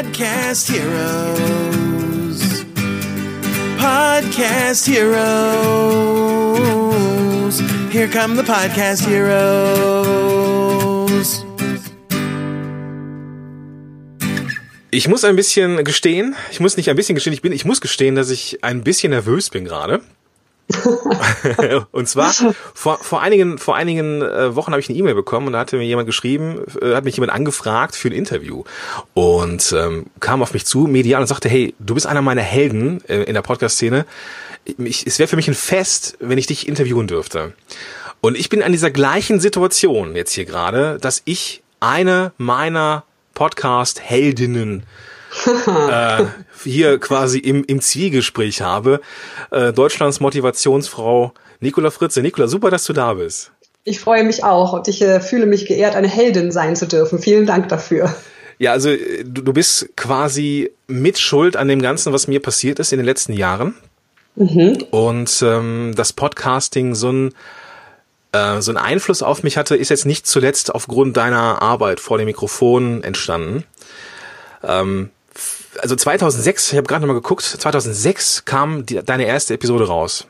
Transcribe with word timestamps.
Podcast 0.00 0.72
Heroes. 0.72 2.40
Podcast 3.76 4.86
Heroes. 4.88 5.20
Here 7.92 8.08
come 8.08 8.34
the 8.34 8.42
Podcast 8.42 9.06
Heroes. 9.06 9.44
Ich 14.90 15.06
muss 15.06 15.22
ein 15.24 15.36
bisschen 15.36 15.84
gestehen, 15.84 16.34
ich 16.50 16.60
muss 16.60 16.78
nicht 16.78 16.88
ein 16.88 16.96
bisschen 16.96 17.14
gestehen, 17.14 17.34
ich 17.34 17.42
bin, 17.42 17.52
ich 17.52 17.66
muss 17.66 17.82
gestehen, 17.82 18.14
dass 18.14 18.30
ich 18.30 18.64
ein 18.64 18.82
bisschen 18.82 19.10
nervös 19.10 19.50
bin 19.50 19.66
gerade. 19.66 20.00
und 21.92 22.08
zwar 22.08 22.32
vor, 22.74 22.98
vor 22.98 23.20
einigen 23.20 23.58
vor 23.58 23.76
einigen 23.76 24.22
äh, 24.22 24.54
Wochen 24.54 24.72
habe 24.72 24.80
ich 24.80 24.88
eine 24.88 24.98
E-Mail 24.98 25.14
bekommen 25.14 25.46
und 25.46 25.52
da 25.54 25.60
hatte 25.60 25.76
mir 25.76 25.84
jemand 25.84 26.06
geschrieben, 26.06 26.64
äh, 26.80 26.94
hat 26.94 27.04
mich 27.04 27.16
jemand 27.16 27.32
angefragt 27.32 27.96
für 27.96 28.08
ein 28.08 28.12
Interview 28.12 28.64
und 29.14 29.72
ähm, 29.72 30.06
kam 30.20 30.42
auf 30.42 30.52
mich 30.52 30.66
zu 30.66 30.80
medial 30.80 31.20
und 31.20 31.26
sagte, 31.26 31.48
hey, 31.48 31.74
du 31.78 31.94
bist 31.94 32.06
einer 32.06 32.22
meiner 32.22 32.42
Helden 32.42 33.02
äh, 33.08 33.22
in 33.22 33.34
der 33.34 33.42
Podcast-Szene. 33.42 34.06
Ich, 34.78 35.06
es 35.06 35.18
wäre 35.18 35.28
für 35.28 35.36
mich 35.36 35.48
ein 35.48 35.54
Fest, 35.54 36.16
wenn 36.20 36.38
ich 36.38 36.46
dich 36.46 36.68
interviewen 36.68 37.06
dürfte. 37.06 37.54
Und 38.20 38.36
ich 38.36 38.48
bin 38.50 38.62
an 38.62 38.72
dieser 38.72 38.90
gleichen 38.90 39.40
Situation 39.40 40.14
jetzt 40.14 40.32
hier 40.32 40.44
gerade, 40.44 40.98
dass 41.00 41.22
ich 41.24 41.62
eine 41.80 42.32
meiner 42.36 43.04
Podcast-Heldinnen 43.34 44.84
äh, 45.46 46.24
hier 46.62 46.98
quasi 46.98 47.38
im, 47.38 47.64
im 47.64 47.80
Zwiegespräch 47.80 48.62
habe. 48.62 49.00
Äh, 49.50 49.72
Deutschlands 49.72 50.20
Motivationsfrau 50.20 51.32
Nicola 51.60 51.90
Fritze. 51.90 52.22
Nicola, 52.22 52.48
super, 52.48 52.70
dass 52.70 52.84
du 52.84 52.92
da 52.92 53.14
bist. 53.14 53.52
Ich 53.84 54.00
freue 54.00 54.24
mich 54.24 54.44
auch 54.44 54.72
und 54.72 54.88
ich 54.88 55.00
äh, 55.02 55.20
fühle 55.20 55.46
mich 55.46 55.66
geehrt, 55.66 55.96
eine 55.96 56.08
Heldin 56.08 56.52
sein 56.52 56.76
zu 56.76 56.86
dürfen. 56.86 57.18
Vielen 57.18 57.46
Dank 57.46 57.68
dafür. 57.68 58.14
Ja, 58.58 58.72
also 58.72 58.90
äh, 58.90 59.24
du, 59.24 59.42
du 59.42 59.52
bist 59.52 59.96
quasi 59.96 60.70
mit 60.86 61.18
Schuld 61.18 61.56
an 61.56 61.68
dem 61.68 61.80
Ganzen, 61.80 62.12
was 62.12 62.28
mir 62.28 62.40
passiert 62.40 62.78
ist 62.78 62.92
in 62.92 62.98
den 62.98 63.06
letzten 63.06 63.32
Jahren. 63.32 63.74
Mhm. 64.36 64.84
Und 64.90 65.42
ähm, 65.42 65.92
das 65.96 66.12
Podcasting 66.12 66.94
so 66.94 67.10
ein 67.10 67.34
äh, 68.32 68.60
so 68.60 68.70
ein 68.70 68.76
Einfluss 68.76 69.22
auf 69.22 69.42
mich 69.42 69.56
hatte, 69.56 69.76
ist 69.76 69.88
jetzt 69.88 70.06
nicht 70.06 70.26
zuletzt 70.26 70.74
aufgrund 70.74 71.16
deiner 71.16 71.62
Arbeit 71.62 72.00
vor 72.00 72.18
dem 72.18 72.26
Mikrofon 72.26 73.02
entstanden. 73.02 73.64
Ähm, 74.62 75.10
also 75.80 75.96
2006, 75.96 76.72
ich 76.72 76.78
habe 76.78 76.86
gerade 76.86 77.02
noch 77.02 77.08
mal 77.08 77.20
geguckt, 77.20 77.42
2006 77.42 78.44
kam 78.44 78.86
die, 78.86 79.02
deine 79.04 79.24
erste 79.24 79.54
Episode 79.54 79.86
raus. 79.86 80.26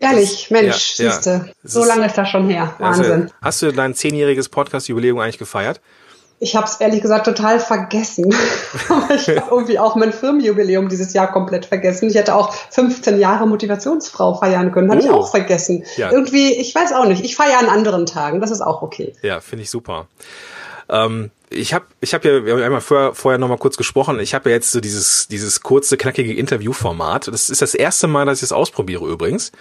Ehrlich, 0.00 0.50
Mensch, 0.50 0.98
ja, 0.98 1.12
siehste, 1.12 1.30
ja. 1.30 1.52
so 1.62 1.84
lange 1.84 2.06
ist 2.06 2.18
das 2.18 2.28
schon 2.28 2.48
her. 2.48 2.74
Wahnsinn. 2.78 3.22
Also, 3.22 3.34
hast 3.40 3.62
du 3.62 3.72
dein 3.72 3.94
zehnjähriges 3.94 4.48
Podcast-Jubiläum 4.48 5.18
eigentlich 5.18 5.38
gefeiert? 5.38 5.80
Ich 6.40 6.56
habe 6.56 6.66
es 6.66 6.74
ehrlich 6.74 7.00
gesagt 7.00 7.26
total 7.26 7.60
vergessen. 7.60 8.28
ich 9.14 9.28
habe 9.28 9.50
irgendwie 9.50 9.78
auch 9.78 9.94
mein 9.94 10.12
Firmenjubiläum 10.12 10.88
dieses 10.88 11.14
Jahr 11.14 11.30
komplett 11.30 11.64
vergessen. 11.64 12.10
Ich 12.10 12.16
hätte 12.16 12.34
auch 12.34 12.52
15 12.70 13.18
Jahre 13.18 13.46
Motivationsfrau 13.46 14.34
feiern 14.34 14.72
können. 14.72 14.90
Habe 14.90 15.00
oh. 15.00 15.04
ich 15.04 15.10
auch 15.10 15.30
vergessen. 15.30 15.84
Ja. 15.96 16.10
Irgendwie, 16.10 16.52
ich 16.52 16.74
weiß 16.74 16.92
auch 16.92 17.06
nicht. 17.06 17.24
Ich 17.24 17.36
feiere 17.36 17.60
an 17.60 17.68
anderen 17.68 18.04
Tagen. 18.04 18.40
Das 18.40 18.50
ist 18.50 18.60
auch 18.60 18.82
okay. 18.82 19.14
Ja, 19.22 19.40
finde 19.40 19.62
ich 19.62 19.70
super. 19.70 20.06
Ähm, 20.88 21.30
ich 21.54 21.74
habe 21.74 21.86
ich 22.00 22.14
hab 22.14 22.24
ja, 22.24 22.44
wir 22.44 22.64
haben 22.64 22.72
ja 22.72 22.80
vorher, 22.80 23.14
vorher 23.14 23.38
noch 23.38 23.48
mal 23.48 23.58
kurz 23.58 23.76
gesprochen, 23.76 24.20
ich 24.20 24.34
habe 24.34 24.50
ja 24.50 24.56
jetzt 24.56 24.70
so 24.72 24.80
dieses, 24.80 25.28
dieses 25.28 25.60
kurze, 25.60 25.96
knackige 25.96 26.34
Interviewformat. 26.34 27.28
Das 27.28 27.50
ist 27.50 27.62
das 27.62 27.74
erste 27.74 28.06
Mal, 28.06 28.26
dass 28.26 28.38
ich 28.38 28.40
das 28.42 28.52
ausprobiere 28.52 29.06
übrigens. 29.06 29.52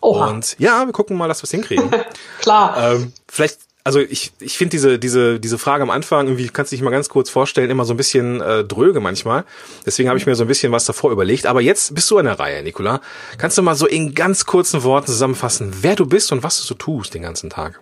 Oha. 0.00 0.28
Und 0.28 0.56
ja, 0.58 0.84
wir 0.86 0.92
gucken 0.92 1.16
mal, 1.16 1.28
dass 1.28 1.40
wir 1.40 1.44
es 1.44 1.50
hinkriegen. 1.50 1.90
Klar. 2.40 2.94
Ähm, 2.94 3.12
vielleicht 3.28 3.60
also 3.88 4.00
ich, 4.00 4.32
ich 4.38 4.58
finde 4.58 4.72
diese, 4.72 4.98
diese, 4.98 5.40
diese 5.40 5.56
Frage 5.56 5.82
am 5.82 5.88
Anfang, 5.88 6.26
irgendwie 6.26 6.48
kannst 6.48 6.70
du 6.70 6.76
dich 6.76 6.82
mal 6.82 6.90
ganz 6.90 7.08
kurz 7.08 7.30
vorstellen, 7.30 7.70
immer 7.70 7.86
so 7.86 7.94
ein 7.94 7.96
bisschen 7.96 8.42
äh, 8.42 8.62
dröge 8.62 9.00
manchmal. 9.00 9.44
Deswegen 9.86 10.10
habe 10.10 10.18
ich 10.18 10.26
mir 10.26 10.34
so 10.34 10.44
ein 10.44 10.46
bisschen 10.46 10.72
was 10.72 10.84
davor 10.84 11.10
überlegt. 11.10 11.46
Aber 11.46 11.62
jetzt 11.62 11.94
bist 11.94 12.10
du 12.10 12.18
an 12.18 12.26
der 12.26 12.38
Reihe, 12.38 12.62
Nicola. 12.62 13.00
Kannst 13.38 13.56
du 13.56 13.62
mal 13.62 13.74
so 13.74 13.86
in 13.86 14.14
ganz 14.14 14.44
kurzen 14.44 14.82
Worten 14.82 15.06
zusammenfassen, 15.06 15.72
wer 15.80 15.96
du 15.96 16.04
bist 16.04 16.32
und 16.32 16.42
was 16.42 16.58
du 16.58 16.64
so 16.64 16.74
tust 16.74 17.14
den 17.14 17.22
ganzen 17.22 17.48
Tag? 17.48 17.80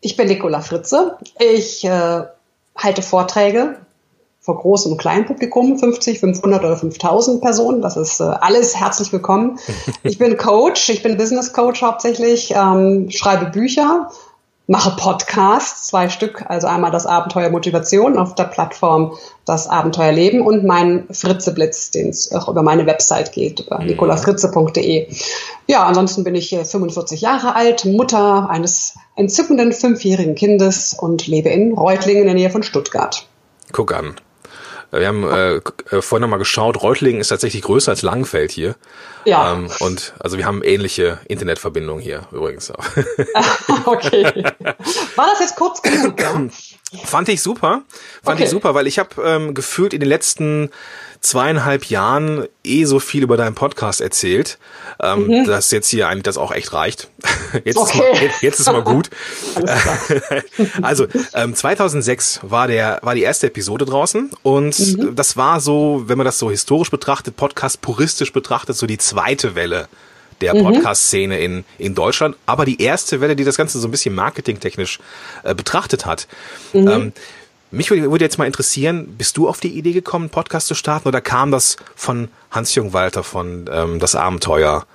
Ich 0.00 0.16
bin 0.16 0.28
Nicola 0.28 0.62
Fritze. 0.62 1.18
Ich 1.38 1.84
äh, 1.84 2.22
halte 2.76 3.02
Vorträge 3.02 3.76
vor 4.46 4.58
großem 4.58 4.92
und 4.92 4.98
kleinem 4.98 5.26
Publikum, 5.26 5.76
50, 5.76 6.20
500 6.20 6.60
oder 6.64 6.76
5000 6.76 7.40
Personen. 7.40 7.82
Das 7.82 7.96
ist 7.96 8.20
äh, 8.20 8.24
alles 8.24 8.76
herzlich 8.76 9.12
willkommen. 9.12 9.58
Ich 10.04 10.18
bin 10.18 10.36
Coach, 10.36 10.88
ich 10.88 11.02
bin 11.02 11.16
Business 11.16 11.52
Coach 11.52 11.82
hauptsächlich, 11.82 12.54
ähm, 12.54 13.10
schreibe 13.10 13.46
Bücher, 13.46 14.08
mache 14.66 14.96
Podcasts, 14.96 15.86
zwei 15.86 16.08
Stück, 16.08 16.44
also 16.48 16.66
einmal 16.66 16.90
das 16.90 17.06
Abenteuer 17.06 17.50
Motivation 17.50 18.18
auf 18.18 18.34
der 18.34 18.44
Plattform 18.44 19.16
das 19.44 19.68
Abenteuer 19.68 20.12
Leben 20.12 20.40
und 20.40 20.64
mein 20.64 21.06
Fritzeblitz, 21.10 21.92
den 21.92 22.08
es 22.08 22.32
auch 22.32 22.48
über 22.48 22.62
meine 22.62 22.86
Website 22.86 23.32
geht, 23.32 23.60
über 23.60 23.78
mhm. 23.78 23.86
nicolafritze.de. 23.86 25.08
Ja, 25.68 25.84
ansonsten 25.84 26.24
bin 26.24 26.34
ich 26.34 26.50
45 26.50 27.20
Jahre 27.20 27.54
alt, 27.54 27.84
Mutter 27.84 28.50
eines 28.50 28.94
entzückenden 29.14 29.72
fünfjährigen 29.72 30.34
Kindes 30.34 30.94
und 30.94 31.26
lebe 31.26 31.48
in 31.48 31.72
Reutlingen 31.72 32.22
in 32.22 32.26
der 32.26 32.34
Nähe 32.34 32.50
von 32.50 32.62
Stuttgart. 32.62 33.26
Guck 33.72 33.94
an. 33.94 34.16
Wir 34.90 35.08
haben 35.08 35.24
äh, 35.24 35.54
äh, 35.56 36.02
vorhin 36.02 36.22
noch 36.22 36.28
mal 36.28 36.36
geschaut, 36.36 36.82
Reutlingen 36.82 37.20
ist 37.20 37.28
tatsächlich 37.28 37.62
größer 37.62 37.90
als 37.90 38.02
Langenfeld 38.02 38.52
hier. 38.52 38.76
Ja. 39.24 39.52
Ähm, 39.52 39.68
und 39.80 40.14
also 40.20 40.38
wir 40.38 40.46
haben 40.46 40.62
ähnliche 40.62 41.18
Internetverbindungen 41.28 42.02
hier 42.02 42.26
übrigens 42.32 42.70
auch. 42.70 42.84
okay. 43.84 44.44
War 45.16 45.26
das 45.26 45.40
jetzt 45.40 45.56
kurz 45.56 45.82
genug? 45.82 46.16
Fand 47.04 47.28
ich 47.28 47.42
super. 47.42 47.82
Fand 48.22 48.36
okay. 48.36 48.44
ich 48.44 48.50
super, 48.50 48.74
weil 48.74 48.86
ich 48.86 48.98
habe 48.98 49.22
ähm, 49.22 49.54
gefühlt 49.54 49.92
in 49.92 50.00
den 50.00 50.08
letzten 50.08 50.70
zweieinhalb 51.26 51.86
Jahren 51.86 52.46
eh 52.64 52.84
so 52.84 53.00
viel 53.00 53.22
über 53.22 53.36
deinen 53.36 53.54
Podcast 53.54 54.00
erzählt, 54.00 54.58
ähm, 55.02 55.26
mhm. 55.26 55.44
dass 55.46 55.70
jetzt 55.70 55.88
hier 55.88 56.08
eigentlich 56.08 56.24
das 56.24 56.38
auch 56.38 56.52
echt 56.52 56.72
reicht. 56.72 57.08
Jetzt, 57.64 57.76
okay. 57.78 57.90
ist, 57.90 57.96
mal, 57.96 58.22
jetzt, 58.22 58.42
jetzt 58.42 58.60
ist 58.60 58.66
mal 58.66 58.82
gut. 58.82 59.08
also 60.82 61.06
ähm, 61.32 61.54
2006 61.54 62.40
war 62.42 62.66
der 62.66 62.98
war 63.02 63.14
die 63.14 63.22
erste 63.22 63.46
Episode 63.46 63.86
draußen 63.86 64.30
und 64.42 64.78
mhm. 64.78 65.14
das 65.14 65.36
war 65.36 65.60
so, 65.60 66.04
wenn 66.06 66.18
man 66.18 66.24
das 66.24 66.38
so 66.38 66.50
historisch 66.50 66.90
betrachtet, 66.90 67.36
Podcast 67.36 67.80
puristisch 67.80 68.32
betrachtet, 68.32 68.76
so 68.76 68.86
die 68.86 68.98
zweite 68.98 69.54
Welle 69.54 69.88
der 70.40 70.54
mhm. 70.54 70.64
Podcast-Szene 70.64 71.38
in, 71.38 71.64
in 71.78 71.94
Deutschland, 71.94 72.36
aber 72.44 72.64
die 72.64 72.82
erste 72.82 73.20
Welle, 73.20 73.36
die 73.36 73.44
das 73.44 73.56
Ganze 73.56 73.78
so 73.78 73.88
ein 73.88 73.90
bisschen 73.90 74.14
marketingtechnisch 74.14 74.98
äh, 75.44 75.54
betrachtet 75.54 76.04
hat. 76.04 76.26
Mhm. 76.72 76.88
Ähm, 76.88 77.12
mich 77.70 77.90
würde 77.90 78.24
jetzt 78.24 78.38
mal 78.38 78.46
interessieren, 78.46 79.14
bist 79.18 79.36
du 79.36 79.48
auf 79.48 79.60
die 79.60 79.76
Idee 79.76 79.92
gekommen, 79.92 80.24
einen 80.24 80.30
Podcast 80.30 80.68
zu 80.68 80.74
starten 80.74 81.08
oder 81.08 81.20
kam 81.20 81.50
das 81.50 81.76
von 81.94 82.28
Hans-Jürgen 82.50 82.92
Walter 82.92 83.22
von 83.22 83.68
ähm, 83.70 83.98
Das 83.98 84.14
Abenteuer? 84.14 84.86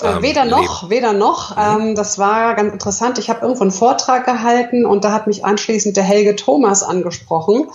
Äh, 0.00 0.12
ähm, 0.12 0.22
weder 0.22 0.44
noch, 0.44 0.82
leben? 0.82 0.90
weder 0.90 1.12
noch. 1.12 1.56
Mhm. 1.56 1.88
Ähm, 1.88 1.94
das 1.94 2.18
war 2.18 2.54
ganz 2.54 2.72
interessant. 2.72 3.18
Ich 3.18 3.30
habe 3.30 3.42
irgendwo 3.42 3.62
einen 3.62 3.72
Vortrag 3.72 4.24
gehalten 4.24 4.86
und 4.86 5.04
da 5.04 5.12
hat 5.12 5.26
mich 5.26 5.44
anschließend 5.44 5.96
der 5.96 6.04
Helge 6.04 6.36
Thomas 6.36 6.82
angesprochen 6.82 7.68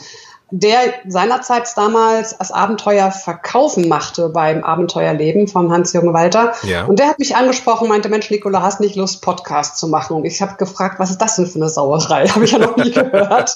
der 0.57 0.77
seinerzeit 1.05 1.67
damals 1.75 2.37
das 2.37 2.49
Abenteuer 2.49 3.11
verkaufen 3.11 3.89
machte 3.89 4.29
beim 4.29 4.63
Abenteuerleben 4.63 5.49
von 5.49 5.69
Hans-Jürgen 5.69 6.13
Walter. 6.13 6.53
Ja. 6.63 6.85
Und 6.85 6.99
der 6.99 7.09
hat 7.09 7.19
mich 7.19 7.35
angesprochen, 7.35 7.89
meinte, 7.89 8.07
Mensch, 8.07 8.31
Nicola, 8.31 8.61
hast 8.61 8.79
nicht 8.79 8.95
Lust, 8.95 9.21
Podcast 9.21 9.77
zu 9.77 9.89
machen? 9.89 10.15
Und 10.15 10.23
ich 10.23 10.41
habe 10.41 10.55
gefragt, 10.55 10.97
was 10.97 11.11
ist 11.11 11.17
das 11.17 11.35
denn 11.35 11.45
für 11.45 11.57
eine 11.57 11.67
Sauerei? 11.67 12.27
Habe 12.35 12.45
ich 12.45 12.51
ja 12.51 12.59
noch 12.59 12.77
nie 12.77 12.91
gehört. 12.91 13.53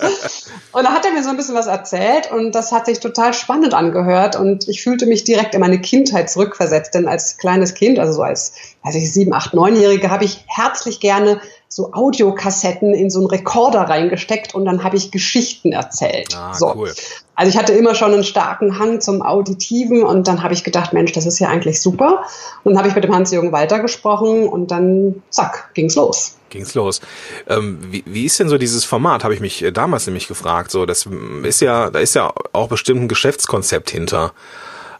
Und 0.74 0.84
da 0.84 0.92
hat 0.92 1.06
er 1.06 1.14
mir 1.14 1.24
so 1.24 1.30
ein 1.30 1.38
bisschen 1.38 1.56
was 1.56 1.68
erzählt 1.68 2.32
und 2.34 2.54
das 2.54 2.74
hat 2.74 2.86
sich 2.86 3.00
total 3.00 3.34
spannend 3.34 3.74
angehört 3.74 4.36
und 4.36 4.68
ich 4.68 4.84
fühlte 4.84 5.06
mich 5.06 5.24
direkt 5.24 5.54
in 5.54 5.62
meine 5.62 5.80
Kindheit 5.80 6.30
zurückversetzt, 6.30 6.94
denn 6.96 7.08
als 7.08 7.38
kleines 7.38 7.76
Kind, 7.76 7.98
also 7.98 8.12
so 8.12 8.24
als, 8.24 8.54
als 8.84 8.96
ich 8.96 9.14
sieben, 9.14 9.34
acht, 9.34 9.54
neunjährige, 9.54 10.12
habe 10.12 10.26
ich 10.26 10.44
herzlich 10.48 11.00
gerne 11.00 11.40
so 11.72 11.94
Audiokassetten 11.94 12.96
in 12.96 13.12
so 13.12 13.20
einen 13.20 13.28
Rekorder 13.28 13.82
reingesteckt 13.82 14.56
und 14.56 14.66
dann 14.66 14.84
habe 14.84 14.98
ich 14.98 15.12
Geschichten 15.12 15.72
erzählt. 15.72 16.36
Ah, 16.36 16.54
so. 16.54 16.74
Cool. 16.76 16.94
Also 17.36 17.52
ich 17.52 17.58
hatte 17.58 17.74
immer 17.74 17.94
schon 17.94 18.12
einen 18.12 18.24
starken 18.24 18.80
Hang 18.80 19.00
zum 19.00 19.22
Auditiven 19.22 20.04
und 20.04 20.28
dann 20.28 20.42
habe 20.42 20.56
ich 20.56 20.64
gedacht, 20.64 20.94
Mensch, 20.94 21.12
das 21.12 21.28
ist 21.28 21.38
ja 21.40 21.48
eigentlich 21.48 21.80
super. 21.80 22.26
Und 22.64 22.74
dann 22.74 22.80
habe 22.80 22.90
ich 22.90 22.96
mit 22.96 23.04
dem 23.04 23.14
Hans-Jürgen 23.14 23.52
Walter 23.52 23.80
gesprochen 23.80 24.50
und 24.50 24.72
dann, 24.72 25.22
zack, 25.30 25.70
ging's 25.76 25.96
los. 25.96 26.38
Ging's 26.50 26.74
los. 26.74 27.02
Ähm, 27.48 27.78
wie, 27.92 28.04
wie 28.08 28.26
ist 28.26 28.40
denn 28.40 28.50
so 28.50 28.58
dieses 28.58 28.84
Format, 28.84 29.24
habe 29.24 29.36
ich 29.36 29.40
mich 29.40 29.64
äh, 29.64 29.72
damals 29.72 30.08
nämlich 30.08 30.28
gefragt. 30.28 30.72
So, 30.72 30.88
das 30.88 31.08
ist 31.44 31.62
ja, 31.62 31.92
da 31.92 32.00
ist 32.00 32.16
ja 32.16 32.34
auch 32.52 32.68
bestimmt 32.68 33.04
ein 33.04 33.08
Geschäftskonzept 33.08 33.92
hinter 33.92 34.34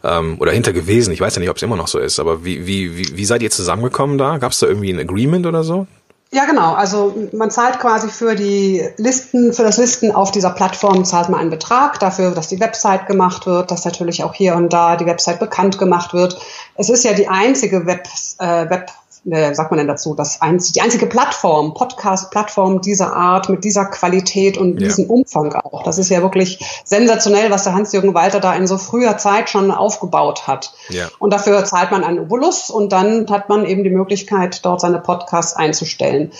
ähm, 0.04 0.36
oder 0.38 0.52
hinter 0.52 0.72
gewesen. 0.72 1.12
Ich 1.12 1.20
weiß 1.20 1.34
ja 1.34 1.40
nicht, 1.40 1.50
ob 1.50 1.56
es 1.56 1.62
immer 1.64 1.76
noch 1.76 1.88
so 1.88 1.98
ist, 1.98 2.20
aber 2.20 2.44
wie, 2.44 2.66
wie, 2.66 2.96
wie, 2.96 3.16
wie 3.16 3.24
seid 3.24 3.42
ihr 3.42 3.50
zusammengekommen 3.50 4.18
da? 4.18 4.38
Gab 4.38 4.52
es 4.52 4.60
da 4.60 4.68
irgendwie 4.68 4.92
ein 4.92 5.00
Agreement 5.00 5.46
oder 5.46 5.64
so? 5.64 5.88
Ja, 6.32 6.44
genau. 6.44 6.74
Also 6.74 7.28
man 7.32 7.50
zahlt 7.50 7.80
quasi 7.80 8.08
für 8.08 8.36
die 8.36 8.88
Listen, 8.98 9.52
für 9.52 9.64
das 9.64 9.78
Listen 9.78 10.12
auf 10.12 10.30
dieser 10.30 10.50
Plattform 10.50 11.04
zahlt 11.04 11.28
man 11.28 11.40
einen 11.40 11.50
Betrag 11.50 11.98
dafür, 11.98 12.30
dass 12.30 12.46
die 12.46 12.60
Website 12.60 13.06
gemacht 13.08 13.46
wird, 13.46 13.72
dass 13.72 13.84
natürlich 13.84 14.22
auch 14.22 14.32
hier 14.32 14.54
und 14.54 14.72
da 14.72 14.94
die 14.94 15.06
Website 15.06 15.40
bekannt 15.40 15.78
gemacht 15.78 16.14
wird. 16.14 16.40
Es 16.76 16.88
ist 16.88 17.04
ja 17.04 17.14
die 17.14 17.26
einzige 17.26 17.84
Web, 17.84 18.06
äh, 18.38 18.70
Web 18.70 18.92
äh, 19.30 19.54
sagt 19.54 19.70
man 19.70 19.78
denn 19.78 19.88
dazu, 19.88 20.14
das 20.14 20.40
einzige, 20.40 20.74
die 20.74 20.80
einzige 20.80 21.06
Plattform, 21.06 21.74
Podcast-Plattform 21.74 22.80
dieser 22.80 23.14
Art, 23.14 23.48
mit 23.48 23.64
dieser 23.64 23.86
Qualität 23.86 24.56
und 24.58 24.80
Ja. 24.80 24.86
diesem 24.88 25.06
Umfang 25.10 25.52
auch. 25.54 25.82
Das 25.82 25.98
ist 25.98 26.08
ja 26.08 26.22
wirklich 26.22 26.58
sensationell, 26.84 27.50
was 27.50 27.64
der 27.64 27.74
Hans-Jürgen 27.74 28.14
Walter 28.14 28.40
da 28.40 28.54
in 28.54 28.66
so 28.66 28.78
früher 28.78 29.16
Zeit 29.18 29.50
schon 29.50 29.70
aufgebaut 29.70 30.46
hat. 30.46 30.72
Ja. 30.88 31.08
Und 31.18 31.32
dafür 31.32 31.64
zahlt 31.64 31.90
man 31.90 32.04
einen 32.04 32.18
Obolus 32.20 32.70
und 32.70 32.92
dann 32.92 33.26
hat 33.30 33.48
man 33.48 33.64
eben 33.66 33.84
die 33.84 33.90
Möglichkeit, 33.90 34.64
dort 34.64 34.80
seine 34.80 34.98
Podcasts 35.00 35.54
einzustellen. 35.54 36.32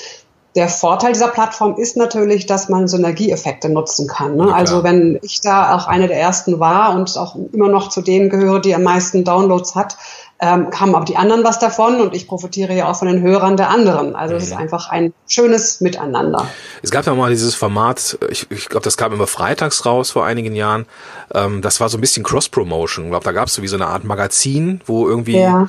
Der 0.56 0.68
Vorteil 0.68 1.12
dieser 1.12 1.28
Plattform 1.28 1.76
ist 1.76 1.96
natürlich, 1.96 2.46
dass 2.46 2.68
man 2.68 2.88
Synergieeffekte 2.88 3.68
nutzen 3.68 4.08
kann. 4.08 4.36
Ne? 4.36 4.46
klar. 4.46 4.56
also 4.56 4.82
wenn 4.82 5.18
ich 5.22 5.40
da 5.40 5.76
auch 5.76 5.86
eine 5.86 6.08
der 6.08 6.18
ersten 6.18 6.58
war 6.58 6.94
und 6.94 7.16
auch 7.16 7.36
immer 7.52 7.68
noch 7.68 7.88
zu 7.88 8.02
denen 8.02 8.30
gehöre, 8.30 8.60
die 8.60 8.74
am 8.74 8.82
meisten 8.82 9.24
Downloads 9.24 9.76
hat, 9.76 9.96
ähm, 10.42 10.68
haben 10.74 10.94
aber 10.94 11.04
die 11.04 11.16
anderen 11.16 11.44
was 11.44 11.58
davon 11.58 12.00
und 12.00 12.14
ich 12.14 12.26
profitiere 12.26 12.74
ja 12.74 12.90
auch 12.90 12.96
von 12.96 13.08
den 13.08 13.20
Hörern 13.20 13.58
der 13.58 13.68
anderen. 13.68 14.16
Also 14.16 14.34
es 14.34 14.44
ist 14.44 14.52
einfach 14.54 14.88
ein 14.88 15.12
schönes 15.28 15.82
Miteinander. 15.82 16.48
Es 16.82 16.90
gab 16.90 17.04
ja 17.04 17.14
mal 17.14 17.28
dieses 17.28 17.54
Format, 17.54 18.18
ich, 18.30 18.50
ich 18.50 18.70
glaube, 18.70 18.84
das 18.84 18.96
kam 18.96 19.12
immer 19.12 19.26
freitags 19.26 19.84
raus 19.84 20.10
vor 20.10 20.24
einigen 20.24 20.56
Jahren. 20.56 20.86
Ähm, 21.34 21.60
das 21.60 21.78
war 21.78 21.90
so 21.90 21.98
ein 21.98 22.00
bisschen 22.00 22.22
Cross-Promotion. 22.22 23.04
Ich 23.04 23.10
glaube, 23.10 23.24
da 23.24 23.32
gab 23.32 23.48
es 23.48 23.54
so 23.54 23.62
wie 23.62 23.68
so 23.68 23.76
eine 23.76 23.86
Art 23.86 24.04
Magazin, 24.04 24.80
wo 24.86 25.06
irgendwie, 25.06 25.38
Ja. 25.38 25.66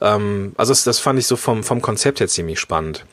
ähm, 0.00 0.52
also 0.56 0.70
das, 0.70 0.84
das 0.84 1.00
fand 1.00 1.18
ich 1.18 1.26
so 1.26 1.34
vom, 1.34 1.64
vom 1.64 1.82
Konzept 1.82 2.20
her 2.20 2.28
ziemlich 2.28 2.60
spannend. 2.60 3.04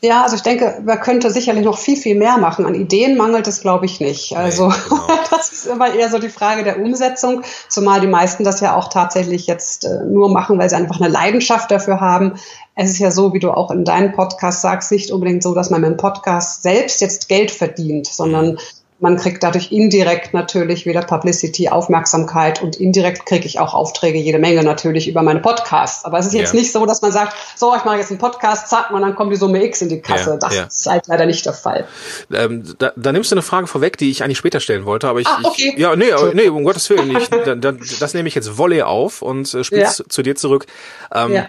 Ja, 0.00 0.22
also 0.22 0.36
ich 0.36 0.42
denke, 0.42 0.80
man 0.84 1.00
könnte 1.00 1.30
sicherlich 1.30 1.64
noch 1.64 1.76
viel, 1.76 1.96
viel 1.96 2.14
mehr 2.14 2.38
machen. 2.38 2.66
An 2.66 2.74
Ideen 2.74 3.16
mangelt 3.16 3.48
es, 3.48 3.60
glaube 3.60 3.86
ich, 3.86 4.00
nicht. 4.00 4.36
Also 4.36 4.72
genau. 4.88 5.06
das 5.30 5.52
ist 5.52 5.66
immer 5.66 5.92
eher 5.92 6.08
so 6.08 6.18
die 6.18 6.28
Frage 6.28 6.62
der 6.62 6.80
Umsetzung, 6.80 7.42
zumal 7.68 8.00
die 8.00 8.06
meisten 8.06 8.44
das 8.44 8.60
ja 8.60 8.76
auch 8.76 8.88
tatsächlich 8.88 9.46
jetzt 9.48 9.84
äh, 9.84 10.04
nur 10.04 10.30
machen, 10.30 10.58
weil 10.58 10.70
sie 10.70 10.76
einfach 10.76 11.00
eine 11.00 11.08
Leidenschaft 11.08 11.70
dafür 11.70 12.00
haben. 12.00 12.34
Es 12.76 12.90
ist 12.90 13.00
ja 13.00 13.10
so, 13.10 13.32
wie 13.34 13.40
du 13.40 13.50
auch 13.50 13.72
in 13.72 13.84
deinem 13.84 14.12
Podcast 14.12 14.62
sagst, 14.62 14.92
nicht 14.92 15.10
unbedingt 15.10 15.42
so, 15.42 15.52
dass 15.52 15.70
man 15.70 15.80
mit 15.80 15.90
dem 15.90 15.96
Podcast 15.96 16.62
selbst 16.62 17.00
jetzt 17.00 17.28
Geld 17.28 17.50
verdient, 17.50 18.06
sondern 18.06 18.58
man 19.00 19.16
kriegt 19.16 19.42
dadurch 19.44 19.70
indirekt 19.70 20.34
natürlich 20.34 20.84
wieder 20.84 21.02
Publicity, 21.02 21.68
Aufmerksamkeit 21.68 22.60
und 22.62 22.76
indirekt 22.76 23.26
kriege 23.26 23.46
ich 23.46 23.60
auch 23.60 23.72
Aufträge, 23.72 24.18
jede 24.18 24.38
Menge 24.40 24.64
natürlich 24.64 25.06
über 25.08 25.22
meine 25.22 25.38
Podcasts. 25.40 26.04
Aber 26.04 26.18
es 26.18 26.26
ist 26.26 26.32
jetzt 26.34 26.52
Ja. 26.52 26.58
nicht 26.60 26.72
so, 26.72 26.84
dass 26.84 27.00
man 27.00 27.12
sagt, 27.12 27.34
so, 27.56 27.74
ich 27.76 27.84
mache 27.84 27.98
jetzt 27.98 28.10
einen 28.10 28.18
Podcast, 28.18 28.68
zack, 28.68 28.90
und 28.90 29.00
dann 29.02 29.14
kommt 29.14 29.30
die 29.32 29.36
Summe 29.36 29.62
X 29.64 29.82
in 29.82 29.88
die 29.88 30.00
Kasse. 30.00 30.30
Ja, 30.30 30.36
das 30.36 30.54
ja. 30.56 30.64
ist 30.64 30.86
halt 30.86 31.06
leider 31.06 31.26
nicht 31.26 31.46
der 31.46 31.52
Fall. 31.52 31.86
Ähm, 32.32 32.64
da, 32.78 32.92
da 32.96 33.12
nimmst 33.12 33.30
du 33.30 33.34
eine 33.36 33.42
Frage 33.42 33.66
vorweg, 33.68 33.96
die 33.98 34.10
ich 34.10 34.24
eigentlich 34.24 34.38
später 34.38 34.58
stellen 34.60 34.84
wollte, 34.84 35.08
aber 35.08 35.20
ich, 35.20 35.28
Ah, 35.28 35.40
okay. 35.44 35.72
ich 35.74 35.80
ja, 35.80 35.94
nee, 35.94 36.06
nee, 36.34 36.48
um 36.48 36.64
Gottes 36.64 36.90
Willen, 36.90 37.16
ich, 37.16 37.28
da, 37.30 37.54
da, 37.54 37.72
das 38.00 38.14
nehme 38.14 38.28
ich 38.28 38.34
jetzt 38.34 38.58
Volley 38.58 38.82
auf 38.82 39.22
und 39.22 39.52
äh, 39.54 39.62
spiel's 39.62 39.98
Ja. 39.98 40.04
zu, 40.08 40.22
dir 40.22 40.34
zurück. 40.34 40.66
Ähm. 41.14 41.44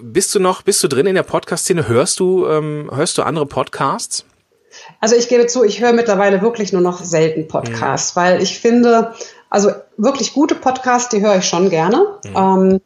Bist 0.00 0.34
du 0.34 0.40
noch, 0.40 0.62
bist 0.62 0.82
du 0.82 0.88
drin 0.88 1.06
in 1.06 1.14
der 1.14 1.24
Podcast-Szene? 1.24 1.86
Hörst 1.86 2.20
du, 2.20 2.46
ähm, 2.46 2.90
hörst 2.94 3.18
du 3.18 3.22
andere 3.22 3.44
Podcasts? 3.46 4.24
Also 5.00 5.16
ich 5.16 5.28
gebe 5.28 5.46
zu, 5.46 5.64
ich 5.64 5.80
höre 5.80 5.92
mittlerweile 5.92 6.42
wirklich 6.42 6.72
nur 6.72 6.82
noch 6.82 7.02
selten 7.02 7.48
Podcasts, 7.48 8.16
weil 8.16 8.42
ich 8.42 8.58
finde, 8.58 9.12
also 9.50 9.70
wirklich 9.96 10.32
gute 10.32 10.54
Podcasts, 10.54 11.08
die 11.08 11.20
höre 11.20 11.36
ich 11.38 11.44
schon 11.46 11.70
gerne. 11.70 12.06
Ähm, 12.36 12.80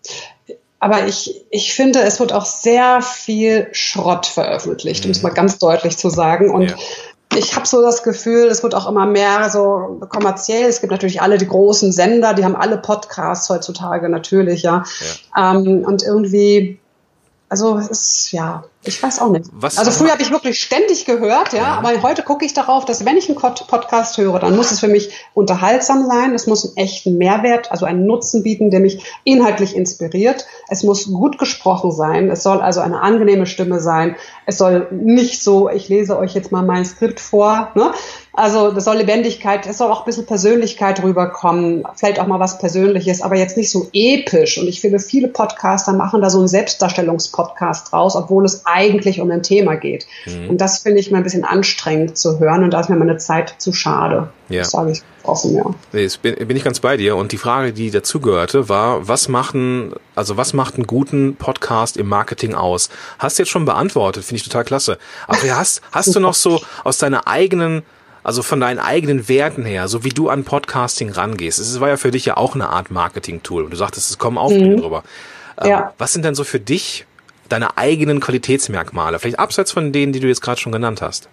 aber 0.78 1.06
ich, 1.06 1.44
ich 1.50 1.72
finde, 1.74 2.00
es 2.00 2.20
wird 2.20 2.32
auch 2.32 2.44
sehr 2.44 3.00
viel 3.00 3.68
Schrott 3.72 4.26
veröffentlicht, 4.26 5.04
um 5.04 5.10
es 5.10 5.22
mal 5.22 5.30
ganz 5.30 5.58
deutlich 5.58 5.96
zu 5.96 6.10
sagen. 6.10 6.50
Und 6.50 6.70
Ja. 6.70 6.76
ich 7.36 7.56
habe 7.56 7.66
so 7.66 7.82
das 7.82 8.02
Gefühl, 8.02 8.46
es 8.48 8.62
wird 8.62 8.74
auch 8.74 8.88
immer 8.88 9.06
mehr 9.06 9.48
so 9.50 10.00
kommerziell. 10.08 10.68
Es 10.68 10.80
gibt 10.80 10.90
natürlich 10.90 11.22
alle 11.22 11.38
die 11.38 11.48
großen 11.48 11.92
Sender, 11.92 12.34
die 12.34 12.44
haben 12.44 12.56
alle 12.56 12.78
Podcasts 12.78 13.48
heutzutage 13.48 14.08
natürlich, 14.08 14.62
ja. 14.62 14.84
Ähm, 15.36 15.84
und 15.84 16.02
irgendwie, 16.02 16.78
also 17.48 17.76
es 17.78 17.88
ist, 17.88 18.32
ja, 18.32 18.64
ich 18.82 19.02
weiß 19.02 19.20
auch 19.20 19.30
nicht. 19.30 19.46
Was- 19.52 19.78
also 19.78 19.90
früher 19.90 20.10
habe 20.12 20.22
ich 20.22 20.30
wirklich 20.30 20.58
ständig 20.58 21.04
gehört, 21.04 21.52
ja, 21.52 21.74
aber 21.78 22.02
heute 22.02 22.22
gucke 22.22 22.44
ich 22.44 22.54
darauf, 22.54 22.84
dass 22.84 23.04
wenn 23.04 23.16
ich 23.16 23.28
einen 23.28 23.38
Pod- 23.38 23.66
Podcast 23.68 24.16
höre, 24.18 24.38
dann 24.38 24.56
muss 24.56 24.70
es 24.70 24.80
für 24.80 24.88
mich 24.88 25.10
unterhaltsam 25.34 26.06
sein, 26.06 26.34
es 26.34 26.46
muss 26.46 26.64
einen 26.66 26.76
echten 26.76 27.18
Mehrwert, 27.18 27.70
also 27.70 27.84
einen 27.86 28.06
Nutzen 28.06 28.42
bieten, 28.42 28.70
der 28.70 28.80
mich 28.80 29.04
inhaltlich 29.24 29.74
inspiriert. 29.76 30.46
Es 30.68 30.82
muss 30.82 31.06
gut 31.06 31.38
gesprochen 31.38 31.92
sein, 31.92 32.30
es 32.30 32.42
soll 32.42 32.60
also 32.60 32.80
eine 32.80 33.00
angenehme 33.00 33.46
Stimme 33.46 33.80
sein. 33.80 34.16
Es 34.46 34.58
soll 34.58 34.88
nicht 34.92 35.42
so, 35.42 35.68
ich 35.68 35.88
lese 35.88 36.16
euch 36.18 36.34
jetzt 36.34 36.52
mal 36.52 36.62
mein 36.62 36.84
Skript 36.84 37.18
vor, 37.20 37.70
ne? 37.74 37.92
Also 38.36 38.70
das 38.70 38.84
soll 38.84 38.98
Lebendigkeit, 38.98 39.66
es 39.66 39.78
soll 39.78 39.90
auch 39.90 40.00
ein 40.00 40.04
bisschen 40.04 40.26
Persönlichkeit 40.26 41.02
rüberkommen, 41.02 41.84
vielleicht 41.94 42.20
auch 42.20 42.26
mal 42.26 42.38
was 42.38 42.58
Persönliches, 42.58 43.22
aber 43.22 43.36
jetzt 43.36 43.56
nicht 43.56 43.70
so 43.70 43.88
episch. 43.94 44.58
Und 44.58 44.68
ich 44.68 44.82
finde, 44.82 44.98
viele 44.98 45.28
Podcaster 45.28 45.94
machen 45.94 46.20
da 46.20 46.28
so 46.28 46.38
einen 46.38 46.48
Selbstdarstellungspodcast 46.48 47.90
draus, 47.90 48.14
obwohl 48.14 48.44
es 48.44 48.66
eigentlich 48.66 49.22
um 49.22 49.30
ein 49.30 49.42
Thema 49.42 49.76
geht. 49.76 50.06
Mhm. 50.26 50.50
Und 50.50 50.60
das 50.60 50.80
finde 50.80 51.00
ich 51.00 51.10
mal 51.10 51.18
ein 51.18 51.24
bisschen 51.24 51.44
anstrengend 51.44 52.18
zu 52.18 52.38
hören 52.38 52.62
und 52.62 52.72
da 52.72 52.80
ist 52.80 52.90
mir 52.90 52.96
meine 52.96 53.16
Zeit 53.16 53.54
zu 53.56 53.72
schade. 53.72 54.28
Ja. 54.50 54.60
Das 54.60 54.70
sage 54.70 54.92
ich 54.92 55.02
offen, 55.22 55.54
ja. 55.54 55.64
Nee, 55.92 56.02
jetzt 56.02 56.22
bin, 56.22 56.34
bin 56.34 56.56
ich 56.56 56.62
ganz 56.62 56.80
bei 56.80 56.96
dir. 56.96 57.16
Und 57.16 57.32
die 57.32 57.38
Frage, 57.38 57.72
die 57.72 57.90
dazugehörte, 57.90 58.68
war, 58.68 59.08
was 59.08 59.28
machen, 59.28 59.94
also 60.14 60.36
was 60.36 60.52
macht 60.52 60.74
einen 60.74 60.86
guten 60.86 61.36
Podcast 61.36 61.96
im 61.96 62.06
Marketing 62.06 62.54
aus? 62.54 62.90
Hast 63.18 63.38
du 63.38 63.42
jetzt 63.42 63.50
schon 63.50 63.64
beantwortet, 63.64 64.24
finde 64.24 64.36
ich 64.36 64.44
total 64.44 64.64
klasse. 64.64 64.98
Aber 65.26 65.38
hast, 65.56 65.80
hast 65.90 66.14
du 66.14 66.20
noch 66.20 66.34
so 66.34 66.60
aus 66.84 66.98
deiner 66.98 67.26
eigenen, 67.26 67.82
also 68.26 68.42
von 68.42 68.58
deinen 68.58 68.80
eigenen 68.80 69.28
Werten 69.28 69.64
her, 69.64 69.86
so 69.86 70.02
wie 70.02 70.08
du 70.08 70.30
an 70.30 70.42
Podcasting 70.42 71.10
rangehst? 71.10 71.60
Es 71.60 71.78
war 71.78 71.90
ja 71.90 71.96
für 71.96 72.10
dich 72.10 72.24
ja 72.24 72.36
auch 72.36 72.56
eine 72.56 72.70
Art 72.70 72.90
Marketing-Tool. 72.90 73.62
Und 73.62 73.70
du 73.70 73.76
sagtest, 73.76 74.10
es 74.10 74.18
kommen 74.18 74.36
Aufträge 74.36 74.74
drüber. 74.74 75.04
Ähm, 75.62 75.70
Ja. 75.70 75.92
Was 75.96 76.12
sind 76.12 76.24
denn 76.24 76.34
so 76.34 76.42
für 76.42 76.58
dich 76.58 77.06
deine 77.48 77.78
eigenen 77.78 78.18
Qualitätsmerkmale? 78.18 79.20
Vielleicht 79.20 79.38
abseits 79.38 79.70
von 79.70 79.92
denen, 79.92 80.12
die 80.12 80.18
du 80.18 80.26
jetzt 80.26 80.40
gerade 80.40 80.60
schon 80.60 80.72
genannt 80.72 81.02
hast. 81.02 81.28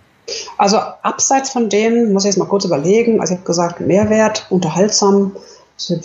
Also 0.59 0.77
abseits 0.77 1.49
von 1.49 1.67
dem 1.67 2.13
muss 2.13 2.25
ich 2.25 2.29
jetzt 2.29 2.37
mal 2.37 2.45
kurz 2.45 2.63
überlegen. 2.63 3.21
Also 3.21 3.33
ich 3.33 3.39
habe 3.39 3.47
gesagt, 3.47 3.79
Mehrwert, 3.79 4.45
unterhaltsam, 4.51 5.35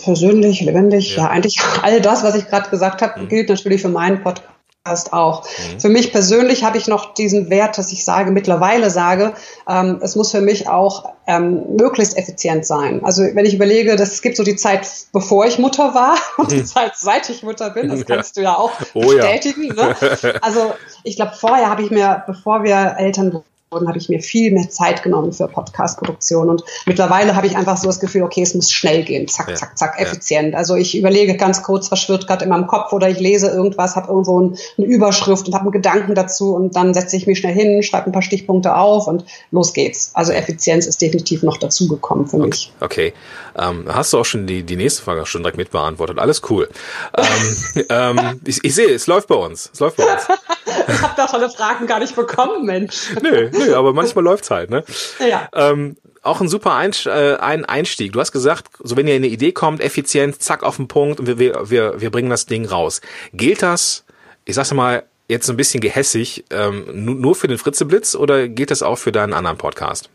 persönlich, 0.03 0.61
lebendig. 0.61 1.17
Ja, 1.17 1.27
eigentlich 1.27 1.61
all 1.83 2.01
das, 2.01 2.23
was 2.23 2.33
ich 2.33 2.47
gerade 2.47 2.71
gesagt 2.71 3.03
habe, 3.03 3.27
gilt 3.27 3.49
natürlich 3.49 3.83
für 3.83 3.89
meinen 3.89 4.23
Podcast 4.23 4.58
auch. 5.13 5.45
Für 5.79 5.89
mich 5.89 6.11
persönlich 6.11 6.63
habe 6.63 6.77
ich 6.77 6.87
noch 6.87 7.13
diesen 7.13 7.49
Wert, 7.49 7.77
dass 7.77 7.91
ich 7.91 8.03
sage, 8.03 8.31
mittlerweile 8.31 8.89
sage, 8.89 9.33
ähm, 9.67 9.99
es 10.01 10.15
muss 10.15 10.31
für 10.31 10.41
mich 10.41 10.67
auch 10.67 11.13
ähm, 11.27 11.75
möglichst 11.77 12.17
effizient 12.17 12.65
sein. 12.65 13.01
Also 13.03 13.23
wenn 13.33 13.45
ich 13.45 13.53
überlege, 13.53 13.95
dass 13.95 14.11
es 14.11 14.21
gibt 14.21 14.35
so 14.37 14.43
die 14.43 14.55
Zeit, 14.55 14.87
bevor 15.13 15.45
ich 15.45 15.59
Mutter 15.59 15.93
war 15.93 16.15
und 16.37 16.51
die 16.51 16.63
Zeit, 16.63 16.93
seit 16.95 17.29
ich 17.29 17.43
Mutter 17.43 17.69
bin, 17.69 17.89
das 17.89 17.99
Ja. 17.99 18.05
kannst 18.05 18.37
du 18.37 18.41
ja 18.41 18.55
auch 18.55 18.71
Oh 18.93 19.11
ja. 19.11 19.21
bestätigen. 19.23 19.75
Ne? 19.75 19.95
Also 20.41 20.73
ich 21.03 21.15
glaube, 21.15 21.33
vorher 21.39 21.69
habe 21.69 21.83
ich 21.83 21.91
mir, 21.91 22.23
bevor 22.27 22.63
wir 22.63 22.95
Eltern 22.97 23.43
wurden, 23.71 23.87
habe 23.87 23.99
ich 23.99 24.09
mir 24.09 24.19
viel 24.19 24.51
mehr 24.51 24.67
Zeit 24.69 25.03
genommen 25.03 25.31
für 25.31 25.47
Podcast-Produktion. 25.47 26.49
Und 26.49 26.63
mittlerweile 26.87 27.35
habe 27.35 27.45
ich 27.45 27.55
einfach 27.55 27.77
so 27.77 27.85
das 27.85 27.99
Gefühl, 27.99 28.23
okay, 28.23 28.41
es 28.41 28.55
muss 28.55 28.71
schnell 28.71 29.03
gehen. 29.03 29.27
Zack, 29.27 29.49
Ja. 29.49 29.55
zack, 29.55 29.77
zack, 29.77 29.95
Ja. 29.99 30.05
effizient. 30.07 30.55
Also 30.55 30.75
ich 30.75 30.97
überlege 30.97 31.37
ganz 31.37 31.61
kurz, 31.61 31.91
was 31.91 31.99
schwirrt 31.99 32.25
gerade 32.25 32.45
in 32.45 32.49
meinem 32.49 32.65
Kopf 32.65 32.91
oder 32.93 33.09
ich 33.09 33.19
lese 33.19 33.47
irgendwas, 33.47 33.95
habe 33.95 34.07
irgendwo 34.07 34.41
ein, 34.41 34.57
eine 34.77 34.87
Überschrift 34.87 35.47
und 35.47 35.53
habe 35.53 35.65
einen 35.65 35.71
Gedanken 35.71 36.15
dazu 36.15 36.55
und 36.55 36.75
dann 36.75 36.95
setze 36.95 37.15
ich 37.15 37.27
mich 37.27 37.37
schnell 37.37 37.53
hin, 37.53 37.83
schreibe 37.83 38.07
ein 38.07 38.11
paar 38.11 38.23
Stichpunkte 38.23 38.75
auf 38.75 39.05
und 39.07 39.23
los 39.51 39.73
geht's. 39.73 40.11
Also 40.15 40.31
Effizienz 40.31 40.87
ist 40.87 40.99
definitiv 41.01 41.43
noch 41.43 41.57
dazugekommen 41.57 42.25
für 42.27 42.37
mich. 42.37 42.71
Okay. 42.79 43.13
Ähm, 43.55 43.85
hast 43.87 44.13
du 44.13 44.17
auch 44.19 44.25
schon 44.25 44.47
die, 44.47 44.63
die 44.63 44.77
nächste 44.77 45.03
Frage 45.03 45.25
schon 45.27 45.43
direkt 45.43 45.57
mitbeantwortet. 45.57 46.17
Alles 46.17 46.41
cool. 46.49 46.69
ähm, 47.15 47.85
ähm, 47.89 48.41
ich, 48.45 48.63
ich 48.63 48.73
sehe, 48.73 48.89
es 48.91 49.05
läuft 49.05 49.27
bei 49.27 49.35
uns. 49.35 49.69
Es 49.71 49.79
läuft 49.79 49.97
bei 49.97 50.11
uns. 50.11 50.23
Ich 50.87 51.01
habe 51.03 51.13
da 51.17 51.27
tolle 51.27 51.49
Fragen 51.49 51.85
gar 51.85 51.99
nicht 51.99 52.15
bekommen, 52.15 52.65
Mensch. 52.65 53.11
Nö, 53.21 53.49
nö, 53.59 53.75
aber 53.75 53.93
manchmal 53.93 54.23
läuft's 54.23 54.49
halt, 54.49 54.69
ne? 54.69 54.83
Ja. 55.19 55.49
Ähm, 55.53 55.97
auch 56.21 56.41
ein 56.41 56.49
super 56.49 56.71
äh, 57.05 57.35
ein 57.39 57.65
Einstieg. 57.65 58.13
Du 58.13 58.19
hast 58.19 58.31
gesagt, 58.31 58.67
so 58.83 58.97
wenn 58.97 59.07
ihr 59.07 59.15
eine 59.15 59.27
Idee 59.27 59.51
kommt, 59.51 59.81
effizient, 59.81 60.41
zack 60.41 60.63
auf 60.63 60.75
den 60.77 60.87
Punkt 60.87 61.19
und 61.19 61.27
wir, 61.27 61.39
wir, 61.39 61.69
wir, 61.69 62.01
wir 62.01 62.11
bringen 62.11 62.29
das 62.29 62.45
Ding 62.45 62.65
raus. 62.65 63.01
Gilt 63.33 63.61
das, 63.61 64.03
ich 64.45 64.55
sag's 64.55 64.73
mal, 64.73 65.03
jetzt 65.27 65.45
so 65.45 65.53
ein 65.53 65.57
bisschen 65.57 65.79
gehässig, 65.79 66.43
ähm, 66.49 66.85
nu- 66.91 67.13
nur 67.13 67.35
für 67.35 67.47
den 67.47 67.57
Fritzeblitz 67.57 68.15
oder 68.15 68.47
gilt 68.47 68.71
das 68.71 68.81
auch 68.83 68.97
für 68.97 69.11
deinen 69.11 69.33
anderen 69.33 69.57
Podcast? 69.57 70.09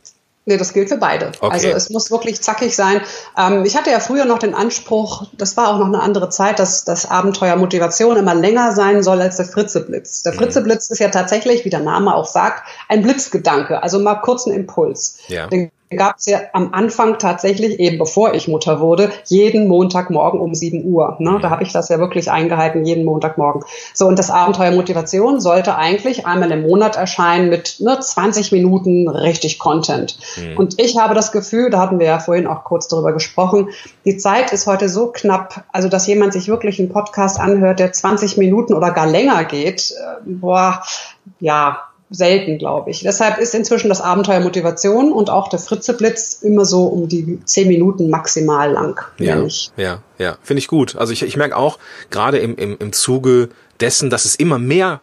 Nee, 0.47 0.59
das 0.59 0.75
gilt 0.75 0.91
für 0.91 0.99
beide. 0.99 1.33
Okay. 1.41 1.53
Also 1.53 1.69
es 1.69 1.89
muss 1.89 2.11
wirklich 2.11 2.43
zackig 2.43 2.77
sein. 2.77 3.01
Ähm, 3.37 3.65
ich 3.65 3.77
hatte 3.77 3.91
ja 3.91 3.99
früher 3.99 4.27
noch 4.27 4.39
den 4.39 4.55
Anspruch, 4.55 5.27
das 5.33 5.57
war 5.57 5.69
auch 5.69 5.79
noch 5.79 5.87
eine 5.87 6.01
andere 6.01 6.29
Zeit, 6.29 6.59
dass 6.59 6.85
das 6.85 7.11
Abenteuer 7.11 7.57
Motivation 7.57 8.17
immer 8.17 8.35
länger 8.35 8.73
sein 8.73 9.03
soll 9.03 9.23
als 9.23 9.37
der 9.37 9.47
Fritzeblitz. 9.47 10.23
Mhm. 10.23 10.31
Der 10.31 10.33
Fritzeblitz 10.35 10.91
ist 10.91 10.99
ja 10.99 11.09
tatsächlich, 11.09 11.65
wie 11.65 11.71
der 11.71 11.81
Name 11.81 12.15
auch 12.15 12.27
sagt, 12.27 12.69
ein 12.89 13.03
Blitzgedanke, 13.03 13.83
also 13.83 13.99
mal 13.99 14.17
kurz 14.17 14.47
ein 14.47 14.53
Impuls. 14.53 15.19
Ja. 15.29 15.47
Der 15.47 15.71
gab 15.95 16.19
es 16.19 16.27
ja 16.27 16.41
am 16.53 16.73
Anfang 16.73 17.19
tatsächlich, 17.19 17.81
eben 17.81 17.99
bevor 17.99 18.35
ich 18.35 18.49
Mutter 18.49 18.81
wurde, 18.81 19.11
jeden 19.27 19.69
Montagmorgen 19.69 20.41
um 20.41 20.55
7 20.55 20.85
Uhr. 20.85 21.17
Ne? 21.19 21.39
Da 21.41 21.51
habe 21.51 21.63
ich 21.63 21.73
das 21.73 21.89
ja 21.89 21.99
wirklich 21.99 22.31
eingehalten, 22.31 22.85
jeden 22.85 23.05
Montagmorgen. 23.05 23.63
So, 23.93 24.07
und 24.07 24.19
das 24.19 24.31
Abenteuer 24.31 24.73
Motivation 24.73 25.41
sollte 25.41 25.77
eigentlich 25.77 26.27
einmal 26.27 26.51
im 26.51 26.63
Monat 26.63 26.97
erscheinen 26.97 27.49
mit 27.49 27.77
ne, 27.81 27.99
20 27.99 28.53
Minuten 28.53 29.09
richtig 29.09 29.59
Content. 29.59 30.19
Mhm. 30.37 30.57
Und 30.57 30.81
ich 30.81 30.99
habe 30.99 31.15
das 31.15 31.33
Gefühl, 31.33 31.71
da 31.71 31.81
hatten 31.81 31.99
wir 31.99 32.07
ja 32.07 32.19
vorhin 32.19 32.47
auch 32.47 32.65
kurz 32.65 32.89
darüber 32.89 33.13
gesprochen, 33.13 33.69
die 34.05 34.17
Zeit 34.17 34.53
ist 34.53 34.67
heute 34.67 34.89
so 34.89 35.09
knapp, 35.13 35.65
also 35.73 35.89
dass 35.89 36.07
jemand 36.07 36.33
sich 36.33 36.49
wirklich 36.49 36.79
einen 36.79 36.91
Podcast 36.91 37.39
anhört, 37.39 37.79
der 37.79 37.93
20 37.93 38.37
Minuten 38.37 38.75
oder 38.75 38.91
gar 38.91 39.07
länger 39.07 39.45
geht, 39.45 39.93
äh, 39.93 40.21
boah, 40.25 40.83
ja, 41.41 41.79
selten, 42.11 42.59
glaube 42.59 42.91
ich. 42.91 43.01
Deshalb 43.03 43.39
ist 43.39 43.55
inzwischen 43.55 43.89
das 43.89 44.01
Abenteuer 44.01 44.41
Motivation 44.41 45.13
und 45.13 45.31
auch 45.31 45.49
der 45.49 45.59
Fritzeblitz 45.59 46.41
immer 46.43 46.65
so 46.65 46.85
um 46.85 47.09
die 47.09 47.41
zehn 47.45 47.69
Minuten 47.69 48.11
maximal 48.11 48.71
lang. 48.71 49.01
Ja, 49.19 49.47
ja, 49.77 50.03
ja, 50.19 50.37
finde 50.43 50.59
ich 50.59 50.69
gut. 50.69 50.97
Also 50.97 51.13
ich, 51.13 51.23
ich 51.23 51.37
merke 51.37 51.57
auch 51.57 51.79
gerade 52.11 52.39
im, 52.39 52.57
im, 52.57 52.77
im 52.79 52.93
Zuge 52.93 53.49
dessen, 53.81 54.11
dass 54.11 54.25
es 54.25 54.35
immer 54.37 54.59
mehr 54.59 55.01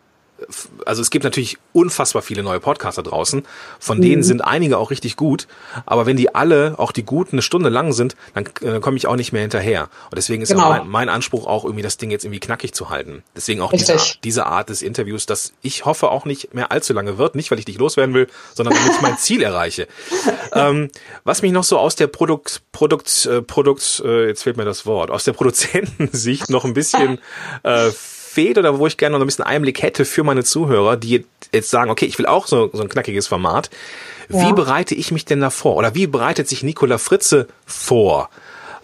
also 0.86 1.02
es 1.02 1.10
gibt 1.10 1.24
natürlich 1.24 1.58
unfassbar 1.74 2.22
viele 2.22 2.44
neue 2.44 2.60
Podcaster 2.60 3.04
draußen, 3.04 3.44
von 3.80 3.98
mhm. 3.98 4.02
denen 4.02 4.24
sind 4.24 4.42
einige 4.42 4.78
auch 4.78 4.92
richtig 4.92 5.16
gut, 5.16 5.48
aber 5.86 6.06
wenn 6.06 6.18
die 6.18 6.34
alle, 6.36 6.76
auch 6.78 6.92
die 6.92 7.04
guten, 7.04 7.36
eine 7.36 7.42
Stunde 7.42 7.70
lang 7.70 7.94
sind, 7.94 8.16
dann 8.34 8.46
äh, 8.62 8.80
komme 8.80 8.98
ich 8.98 9.08
auch 9.08 9.16
nicht 9.16 9.32
mehr 9.32 9.42
hinterher. 9.42 9.90
Und 10.06 10.18
deswegen 10.18 10.42
ist 10.42 10.50
genau. 10.50 10.70
mein, 10.70 10.88
mein, 10.88 11.10
Anspruch 11.10 11.46
auch 11.46 11.66
irgendwie 11.66 11.84
das 11.84 11.98
Ding 11.98 12.12
jetzt 12.12 12.24
irgendwie 12.24 12.40
knackig 12.40 12.74
zu 12.74 12.90
halten. 12.90 13.24
Deswegen 13.36 13.62
auch 13.62 13.72
diese, 13.72 13.98
diese 14.24 14.46
Art 14.46 14.70
des 14.70 14.82
Interviews, 14.82 15.26
dass 15.26 15.54
ich 15.62 15.86
hoffe 15.86 16.10
auch 16.10 16.26
nicht 16.26 16.54
mehr 16.54 16.72
allzu 16.72 16.94
lange 16.94 17.18
wird, 17.18 17.36
nicht 17.36 17.52
weil 17.52 17.60
ich 17.60 17.66
dich 17.66 17.78
loswerden 17.78 18.14
will, 18.16 18.28
sondern 18.54 18.76
damit 18.76 18.94
ich 18.94 19.02
mein 19.02 19.18
Ziel 19.18 19.42
erreiche. 19.42 19.88
ähm, 20.54 20.90
was 21.24 21.42
mich 21.42 21.52
noch 21.52 21.64
so 21.64 21.78
aus 21.78 21.96
der 21.96 22.08
Produkt, 22.08 22.62
Produkt, 22.72 23.26
äh, 23.26 23.42
Produkt, 23.42 24.02
äh, 24.06 24.28
jetzt 24.28 24.44
fehlt 24.44 24.58
mir 24.58 24.66
das 24.66 24.86
Wort, 24.86 25.12
aus 25.12 25.24
der 25.24 25.34
Produzentensicht 25.34 26.50
noch 26.50 26.66
ein 26.66 26.74
bisschen 26.74 27.20
äh, 27.64 27.92
fehlt 28.32 28.58
oder 28.58 28.80
wo 28.80 28.88
ich 28.88 28.98
gerne 28.98 29.18
noch 29.18 29.24
ein 29.24 29.28
bisschen 29.28 29.46
Einblick 29.46 29.82
hätte 29.82 30.06
für 30.06 30.24
meine 30.24 30.44
Zuhörer, 30.44 30.96
die 30.96 31.26
jetzt 31.52 31.70
sagen, 31.70 31.92
okay, 31.92 32.06
ich 32.06 32.18
will 32.18 32.26
auch 32.26 32.48
so, 32.48 32.70
so 32.72 32.82
ein 32.82 32.88
knackiges 32.88 33.28
Format. 33.28 33.70
Ja. 34.30 34.48
Wie 34.48 34.54
bereite 34.54 34.96
ich 34.96 35.12
mich 35.12 35.26
denn 35.26 35.42
da 35.42 35.50
vor? 35.50 35.76
Oder 35.76 35.96
wie 35.96 36.08
bereitet 36.08 36.48
sich 36.48 36.64
Nicola 36.64 36.98
Fritze 36.98 37.48
vor, 37.66 38.30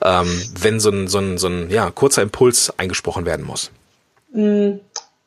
ähm, 0.01 0.27
wenn 0.59 0.81
so 0.81 0.89
ein, 0.89 1.07
so, 1.07 1.19
ein, 1.19 1.37
so 1.37 1.47
ein 1.47 1.69
ja, 1.69 1.89
kurzer 1.91 2.23
Impuls 2.23 2.73
eingesprochen 2.77 3.25
werden 3.25 3.45
muss? 3.45 3.71
Mm, 4.33 4.79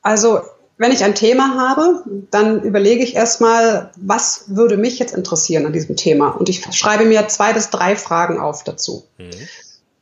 also 0.02 0.40
wenn 0.76 0.92
ich 0.92 1.02
ein 1.02 1.14
Thema 1.14 1.56
habe, 1.56 2.04
dann 2.30 2.62
überlege 2.62 3.02
ich 3.02 3.14
erstmal, 3.14 3.90
was 3.96 4.44
würde 4.48 4.76
mich 4.76 4.98
jetzt 4.98 5.14
interessieren 5.14 5.64
an 5.64 5.72
diesem 5.72 5.96
Thema? 5.96 6.28
Und 6.28 6.50
ich 6.50 6.62
schreibe 6.76 7.06
mir 7.06 7.26
zwei 7.28 7.54
bis 7.54 7.70
drei 7.70 7.96
Fragen 7.96 8.38
auf 8.38 8.64
dazu. 8.64 9.04
Mhm. 9.16 9.30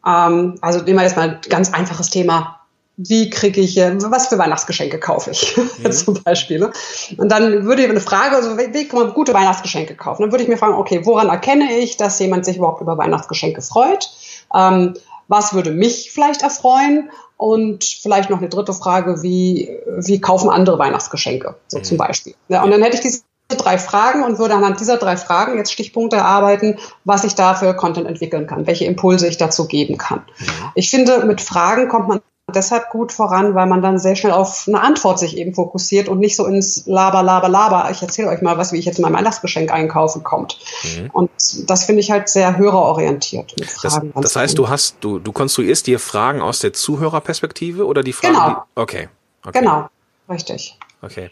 Ähm, 0.05 0.59
also 0.61 0.81
nehmen 0.81 0.99
wir 0.99 1.05
jetzt 1.05 1.17
mal 1.17 1.31
ein 1.31 1.41
ganz 1.49 1.73
einfaches 1.73 2.11
Thema 2.11 2.58
wie 2.99 3.31
kriege 3.31 3.61
ich, 3.61 3.77
was 3.77 4.27
für 4.27 4.39
Weihnachtsgeschenke 4.39 4.99
kaufe 4.99 5.31
ich 5.31 5.57
mhm. 5.79 5.93
zum 5.93 6.23
Beispiel. 6.23 6.59
Ne? 6.59 6.73
Und 7.17 7.31
dann 7.31 7.65
würde 7.65 7.83
ich 7.83 7.89
eine 7.89 8.01
Frage, 8.01 8.37
also 8.37 8.59
wie 8.59 8.89
kann 8.89 9.01
man 9.01 9.15
gute 9.15 9.33
Weihnachtsgeschenke 9.33 9.95
kaufen? 9.95 10.23
Dann 10.23 10.33
würde 10.33 10.43
ich 10.43 10.49
mir 10.49 10.59
fragen, 10.59 10.75
okay, 10.75 11.07
woran 11.07 11.29
erkenne 11.29 11.79
ich, 11.79 11.97
dass 11.97 12.19
jemand 12.19 12.45
sich 12.45 12.57
überhaupt 12.57 12.83
über 12.83 12.99
Weihnachtsgeschenke 12.99 13.63
freut? 13.63 14.11
Ähm, 14.53 14.95
was 15.29 15.55
würde 15.55 15.71
mich 15.71 16.11
vielleicht 16.11 16.43
erfreuen? 16.43 17.11
Und 17.37 17.85
vielleicht 17.85 18.31
noch 18.31 18.39
eine 18.39 18.49
dritte 18.49 18.75
Frage, 18.75 19.23
wie, 19.23 19.71
wie 19.87 20.21
kaufen 20.21 20.51
andere 20.51 20.77
Weihnachtsgeschenke, 20.81 21.55
so 21.69 21.79
mhm. 21.79 21.85
zum 21.85 21.97
Beispiel. 21.97 22.35
Ja, 22.49 22.65
und 22.65 22.73
dann 22.73 22.83
hätte 22.83 22.97
ich 22.97 23.01
diese 23.01 23.23
drei 23.47 23.79
Fragen 23.79 24.25
und 24.25 24.41
würde 24.41 24.55
anhand 24.55 24.81
dieser 24.81 24.97
drei 24.97 25.17
Fragen 25.17 25.57
jetzt 25.57 25.73
Stichpunkte 25.73 26.17
erarbeiten, 26.17 26.81
was 27.05 27.23
ich 27.23 27.37
da 27.37 27.55
für 27.55 27.75
Content 27.75 28.09
entwickeln 28.09 28.49
kann, 28.49 28.67
welche 28.67 28.87
Impulse 28.87 29.29
ich 29.29 29.37
dazu 29.37 29.69
geben 29.69 29.99
kann. 29.99 30.25
Mhm. 30.41 30.47
Ich 30.75 30.91
finde, 30.91 31.25
mit 31.27 31.41
Fragen 31.41 31.89
kommt 31.89 32.09
man 32.09 32.21
deshalb 32.55 32.91
gut 32.91 33.13
voran, 33.13 33.55
weil 33.55 33.67
man 33.67 33.83
dann 33.83 33.99
sehr 33.99 34.17
schnell 34.17 34.33
auf 34.33 34.65
eine 34.67 34.81
Antwort 34.81 35.19
sich 35.19 35.37
eben 35.37 35.55
fokussiert 35.55 36.09
und 36.09 36.19
nicht 36.19 36.37
so 36.37 36.47
ins 36.47 36.87
Laber, 36.87 37.23
Laber, 37.23 37.49
Laber. 37.49 37.89
Ich 37.91 38.03
erzähle 38.03 38.29
euch 38.29 38.43
mal 38.43 38.57
was, 38.59 38.73
wie 38.73 38.79
ich 38.79 38.85
jetzt 38.85 38.99
mein 38.99 39.13
Weihnachtsgeschenk 39.13 39.71
einkaufen 39.71 40.23
kommt. 40.23 40.59
Mhm. 40.85 41.11
Und 41.13 41.31
das 41.67 41.85
finde 41.85 42.01
ich 42.01 42.11
halt 42.11 42.29
sehr 42.29 42.57
hörerorientiert. 42.57 43.55
Mit 43.59 43.71
Fragen 43.71 44.13
das, 44.15 44.23
das 44.23 44.37
heißt, 44.37 44.59
du 44.59 44.69
hast, 44.69 44.97
du, 45.01 45.19
du 45.19 45.33
konstruierst 45.33 45.87
dir 45.87 45.99
Fragen 45.99 46.41
aus 46.41 46.61
der 46.61 46.73
Zuhörerperspektive 46.73 47.87
oder 47.87 48.03
die 48.03 48.13
Fragen? 48.13 48.35
Genau. 48.35 48.49
Die, 48.51 48.81
okay. 48.81 49.09
okay. 49.45 49.61
Genau. 49.61 49.89
Richtig. 50.29 50.79
Okay. 51.01 51.31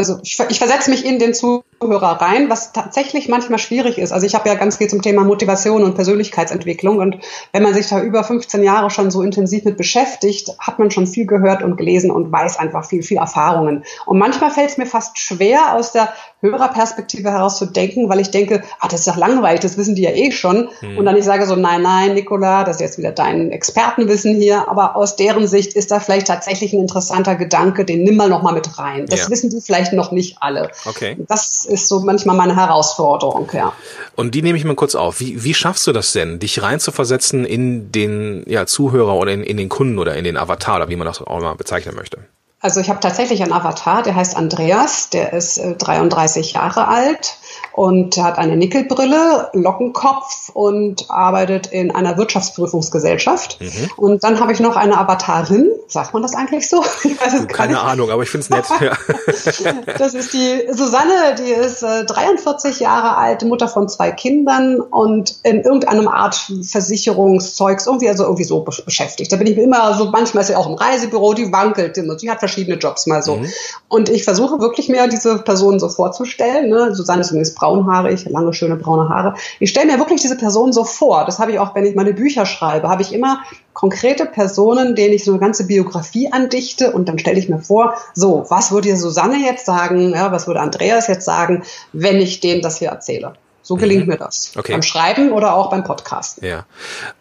Also 0.00 0.18
ich, 0.22 0.40
ich 0.48 0.58
versetze 0.58 0.88
mich 0.88 1.04
in 1.04 1.18
den 1.18 1.34
Zuhörer 1.34 2.22
rein, 2.22 2.48
was 2.48 2.72
tatsächlich 2.72 3.28
manchmal 3.28 3.58
schwierig 3.58 3.98
ist. 3.98 4.12
Also 4.12 4.24
ich 4.24 4.34
habe 4.34 4.48
ja 4.48 4.54
ganz 4.54 4.78
viel 4.78 4.88
zum 4.88 5.02
Thema 5.02 5.24
Motivation 5.24 5.84
und 5.84 5.94
Persönlichkeitsentwicklung 5.94 7.00
und 7.00 7.18
wenn 7.52 7.62
man 7.62 7.74
sich 7.74 7.86
da 7.86 8.00
über 8.00 8.24
15 8.24 8.62
Jahre 8.62 8.88
schon 8.88 9.10
so 9.10 9.20
intensiv 9.20 9.66
mit 9.66 9.76
beschäftigt, 9.76 10.54
hat 10.58 10.78
man 10.78 10.90
schon 10.90 11.06
viel 11.06 11.26
gehört 11.26 11.62
und 11.62 11.76
gelesen 11.76 12.10
und 12.10 12.32
weiß 12.32 12.58
einfach 12.58 12.86
viel, 12.86 13.02
viel 13.02 13.18
Erfahrungen. 13.18 13.84
Und 14.06 14.18
manchmal 14.18 14.50
fällt 14.50 14.70
es 14.70 14.78
mir 14.78 14.86
fast 14.86 15.18
schwer, 15.18 15.74
aus 15.74 15.92
der 15.92 16.14
Hörerperspektive 16.40 17.30
heraus 17.30 17.58
zu 17.58 17.66
denken, 17.66 18.08
weil 18.08 18.20
ich 18.20 18.30
denke, 18.30 18.62
ah, 18.80 18.88
das 18.88 19.00
ist 19.00 19.08
doch 19.08 19.16
langweilig, 19.16 19.60
das 19.60 19.76
wissen 19.76 19.94
die 19.94 20.02
ja 20.02 20.10
eh 20.10 20.32
schon. 20.32 20.70
Hm. 20.80 20.96
Und 20.96 21.04
dann 21.04 21.16
ich 21.16 21.24
sage 21.24 21.44
so, 21.44 21.56
nein, 21.56 21.82
nein, 21.82 22.14
Nicola, 22.14 22.64
das 22.64 22.76
ist 22.76 22.80
jetzt 22.80 22.98
wieder 22.98 23.12
dein 23.12 23.50
Expertenwissen 23.50 24.36
hier, 24.36 24.66
aber 24.68 24.96
aus 24.96 25.16
deren 25.16 25.46
Sicht 25.46 25.74
ist 25.74 25.90
da 25.90 26.00
vielleicht 26.00 26.28
tatsächlich 26.28 26.72
ein 26.72 26.80
interessanter 26.80 27.34
Gedanke, 27.34 27.84
den 27.84 28.04
nimm 28.04 28.16
mal 28.16 28.30
noch 28.30 28.42
mal 28.42 28.54
mit 28.54 28.78
rein. 28.78 29.06
Das 29.06 29.24
ja. 29.24 29.30
wissen 29.30 29.50
die 29.50 29.60
vielleicht 29.60 29.89
noch 29.92 30.12
nicht 30.12 30.36
alle. 30.40 30.70
Okay. 30.84 31.16
Das 31.28 31.64
ist 31.64 31.88
so 31.88 32.00
manchmal 32.00 32.36
meine 32.36 32.56
Herausforderung, 32.56 33.50
ja. 33.52 33.72
Und 34.16 34.34
die 34.34 34.42
nehme 34.42 34.58
ich 34.58 34.64
mal 34.64 34.74
kurz 34.74 34.94
auf. 34.94 35.20
Wie, 35.20 35.44
wie 35.44 35.54
schaffst 35.54 35.86
du 35.86 35.92
das 35.92 36.12
denn, 36.12 36.38
dich 36.38 36.62
reinzuversetzen 36.62 37.44
in 37.44 37.92
den 37.92 38.44
ja, 38.46 38.66
Zuhörer 38.66 39.14
oder 39.14 39.32
in, 39.32 39.42
in 39.42 39.56
den 39.56 39.68
Kunden 39.68 39.98
oder 39.98 40.14
in 40.16 40.24
den 40.24 40.36
Avatar 40.36 40.76
oder 40.76 40.88
wie 40.88 40.96
man 40.96 41.06
das 41.06 41.20
auch 41.20 41.38
immer 41.38 41.54
bezeichnen 41.54 41.94
möchte? 41.94 42.18
Also 42.60 42.80
ich 42.80 42.90
habe 42.90 43.00
tatsächlich 43.00 43.42
einen 43.42 43.52
Avatar, 43.52 44.02
der 44.02 44.14
heißt 44.14 44.36
Andreas, 44.36 45.08
der 45.08 45.32
ist 45.32 45.56
äh, 45.56 45.74
33 45.74 46.52
Jahre 46.52 46.88
alt 46.88 47.36
und 47.72 48.16
hat 48.16 48.38
eine 48.38 48.56
Nickelbrille, 48.56 49.50
Lockenkopf 49.52 50.50
und 50.52 51.10
arbeitet 51.10 51.68
in 51.68 51.90
einer 51.90 52.16
Wirtschaftsprüfungsgesellschaft. 52.16 53.60
Mhm. 53.60 53.90
Und 53.96 54.24
dann 54.24 54.40
habe 54.40 54.52
ich 54.52 54.60
noch 54.60 54.76
eine 54.76 54.98
Avatarin, 54.98 55.70
sagt 55.86 56.12
man 56.12 56.22
das 56.22 56.34
eigentlich 56.34 56.68
so? 56.68 56.82
Keine 57.48 57.72
nicht. 57.72 57.82
Ahnung, 57.82 58.10
aber 58.10 58.22
ich 58.22 58.30
finde 58.30 58.44
es 58.44 58.50
nett. 58.50 58.66
Ja. 58.80 59.72
das 59.98 60.14
ist 60.14 60.32
die 60.32 60.66
Susanne, 60.72 61.34
die 61.38 61.50
ist 61.50 61.82
äh, 61.82 62.04
43 62.04 62.80
Jahre 62.80 63.16
alt, 63.16 63.44
Mutter 63.44 63.68
von 63.68 63.88
zwei 63.88 64.10
Kindern 64.10 64.80
und 64.80 65.36
in 65.42 65.62
irgendeinem 65.62 66.08
Art 66.08 66.50
Versicherungszeugs 66.62 67.86
irgendwie 67.86 68.08
also 68.08 68.24
irgendwie 68.24 68.44
so 68.44 68.60
beschäftigt. 68.60 69.32
Da 69.32 69.36
bin 69.36 69.46
ich 69.46 69.56
immer 69.58 69.94
so, 69.94 70.10
manchmal 70.10 70.42
ist 70.42 70.48
sie 70.48 70.56
auch 70.56 70.66
im 70.66 70.74
Reisebüro, 70.74 71.34
die 71.34 71.52
wankelt 71.52 71.96
immer, 71.98 72.18
sie 72.18 72.30
hat 72.30 72.38
verschiedene 72.38 72.76
Jobs 72.76 73.06
mal 73.06 73.22
so. 73.22 73.36
Mhm. 73.36 73.52
Und 73.88 74.08
ich 74.08 74.24
versuche 74.24 74.60
wirklich 74.60 74.88
mir 74.88 75.08
diese 75.08 75.38
Person 75.38 75.78
so 75.78 75.88
vorzustellen. 75.88 76.68
Ne? 76.68 76.94
Susanne 76.94 77.22
ist 77.22 77.30
übrigens 77.30 77.54
braunhaarig, 77.60 78.24
lange, 78.28 78.52
schöne 78.52 78.76
braune 78.76 79.08
Haare. 79.08 79.34
Ich 79.60 79.70
stelle 79.70 79.92
mir 79.92 79.98
wirklich 79.98 80.22
diese 80.22 80.36
Person 80.36 80.72
so 80.72 80.84
vor. 80.84 81.24
Das 81.26 81.38
habe 81.38 81.52
ich 81.52 81.58
auch, 81.58 81.74
wenn 81.74 81.84
ich 81.84 81.94
meine 81.94 82.14
Bücher 82.14 82.46
schreibe, 82.46 82.88
habe 82.88 83.02
ich 83.02 83.12
immer 83.12 83.42
konkrete 83.74 84.26
Personen, 84.26 84.96
denen 84.96 85.14
ich 85.14 85.24
so 85.24 85.30
eine 85.32 85.40
ganze 85.40 85.66
Biografie 85.66 86.32
andichte 86.32 86.92
und 86.92 87.08
dann 87.08 87.18
stelle 87.18 87.38
ich 87.38 87.48
mir 87.48 87.60
vor, 87.60 87.94
so, 88.14 88.44
was 88.48 88.72
würde 88.72 88.96
Susanne 88.96 89.36
jetzt 89.44 89.66
sagen, 89.66 90.10
ja, 90.10 90.32
was 90.32 90.46
würde 90.46 90.60
Andreas 90.60 91.06
jetzt 91.06 91.24
sagen, 91.24 91.62
wenn 91.92 92.16
ich 92.16 92.40
denen 92.40 92.62
das 92.62 92.78
hier 92.78 92.88
erzähle? 92.88 93.34
So 93.62 93.76
gelingt 93.76 94.06
mhm. 94.06 94.12
mir 94.12 94.18
das. 94.18 94.52
Okay. 94.56 94.72
Beim 94.72 94.82
Schreiben 94.82 95.32
oder 95.32 95.54
auch 95.54 95.70
beim 95.70 95.84
Podcasten. 95.84 96.44
Ja. 96.44 96.64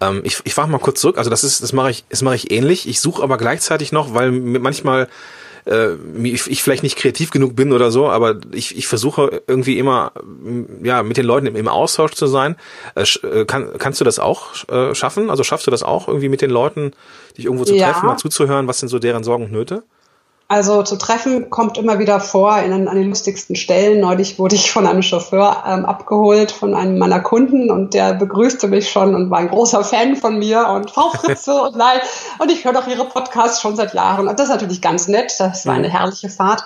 Ähm, 0.02 0.22
ich 0.24 0.40
ich 0.46 0.54
frage 0.54 0.72
mal 0.72 0.80
kurz 0.80 1.02
zurück. 1.02 1.18
Also 1.18 1.30
das 1.30 1.44
ist, 1.44 1.62
das 1.62 1.74
mache 1.74 1.92
ich, 1.92 2.06
das 2.10 2.22
mache 2.22 2.36
ich 2.36 2.50
ähnlich. 2.52 2.88
Ich 2.88 3.02
suche 3.02 3.22
aber 3.22 3.38
gleichzeitig 3.38 3.92
noch, 3.92 4.14
weil 4.14 4.32
manchmal 4.32 5.10
äh, 5.66 5.94
ich, 6.24 6.50
ich 6.50 6.64
vielleicht 6.64 6.84
nicht 6.84 6.98
kreativ 6.98 7.32
genug 7.32 7.56
bin 7.56 7.74
oder 7.74 7.92
so, 7.92 8.10
aber 8.10 8.38
ich, 8.52 8.78
ich 8.78 8.88
versuche 8.88 9.42
irgendwie 9.48 9.78
immer 9.78 10.12
ja 10.84 11.04
mit 11.04 11.18
den 11.18 11.26
Leuten 11.26 11.48
im, 11.48 11.56
im 11.56 11.68
Austausch 11.68 12.14
zu 12.14 12.28
sein. 12.28 12.56
Äh, 12.96 13.06
äh, 13.28 13.46
kann, 13.46 13.72
kannst 13.78 14.00
du 14.00 14.06
das 14.06 14.20
auch 14.20 14.68
äh, 14.70 14.96
schaffen? 14.96 15.30
Also 15.30 15.44
schaffst 15.44 15.68
du 15.68 15.72
das 15.72 15.84
auch 15.84 16.08
irgendwie 16.08 16.30
mit 16.30 16.42
den 16.42 16.50
Leuten, 16.50 16.94
dich 17.38 17.46
irgendwo 17.46 17.66
zu 17.66 17.76
ja. 17.76 17.92
treffen, 17.92 18.08
mal 18.08 18.18
zuzuhören, 18.18 18.68
was 18.68 18.80
sind 18.80 18.90
so 18.90 19.00
deren 19.00 19.24
Sorgen 19.24 19.46
und 19.46 19.52
Nöte? 19.52 19.84
Also 20.52 20.82
zu 20.82 20.96
treffen 20.96 21.52
kommt 21.52 21.78
immer 21.78 22.00
wieder 22.00 22.20
vor 22.20 22.58
in, 22.58 22.88
an 22.88 22.96
den 22.96 23.10
lustigsten 23.10 23.56
Stellen. 23.56 24.02
Neulich 24.02 24.40
wurde 24.40 24.56
ich 24.56 24.72
von 24.72 24.88
einem 24.88 25.04
Chauffeur 25.04 25.64
ähm, 25.68 25.86
abgeholt, 25.86 26.52
von 26.52 26.74
einem 26.74 26.98
meiner 26.98 27.20
Kunden 27.20 27.70
und 27.70 27.94
der 27.94 28.16
begrüßte 28.16 28.68
mich 28.68 28.90
schon 28.90 29.14
und 29.14 29.30
war 29.30 29.38
ein 29.38 29.50
großer 29.50 29.84
Fan 29.84 30.16
von 30.16 30.40
mir 30.40 30.68
und 30.70 30.90
Frau 30.90 31.12
Fritze 31.12 31.54
und 31.54 31.76
nein. 31.76 32.00
Und 32.40 32.52
ich 32.52 32.66
höre 32.66 32.74
doch 32.74 32.88
Ihre 32.88 33.06
Podcasts 33.06 33.62
schon 33.62 33.76
seit 33.76 33.94
Jahren. 33.94 34.28
Und 34.28 34.40
das 34.40 34.48
ist 34.50 34.54
natürlich 34.56 34.82
ganz 34.82 35.08
nett. 35.08 35.36
Das 35.38 35.68
war 35.68 35.76
eine 35.76 35.88
mhm. 35.88 35.92
herrliche 35.92 36.30
Fahrt. 36.30 36.64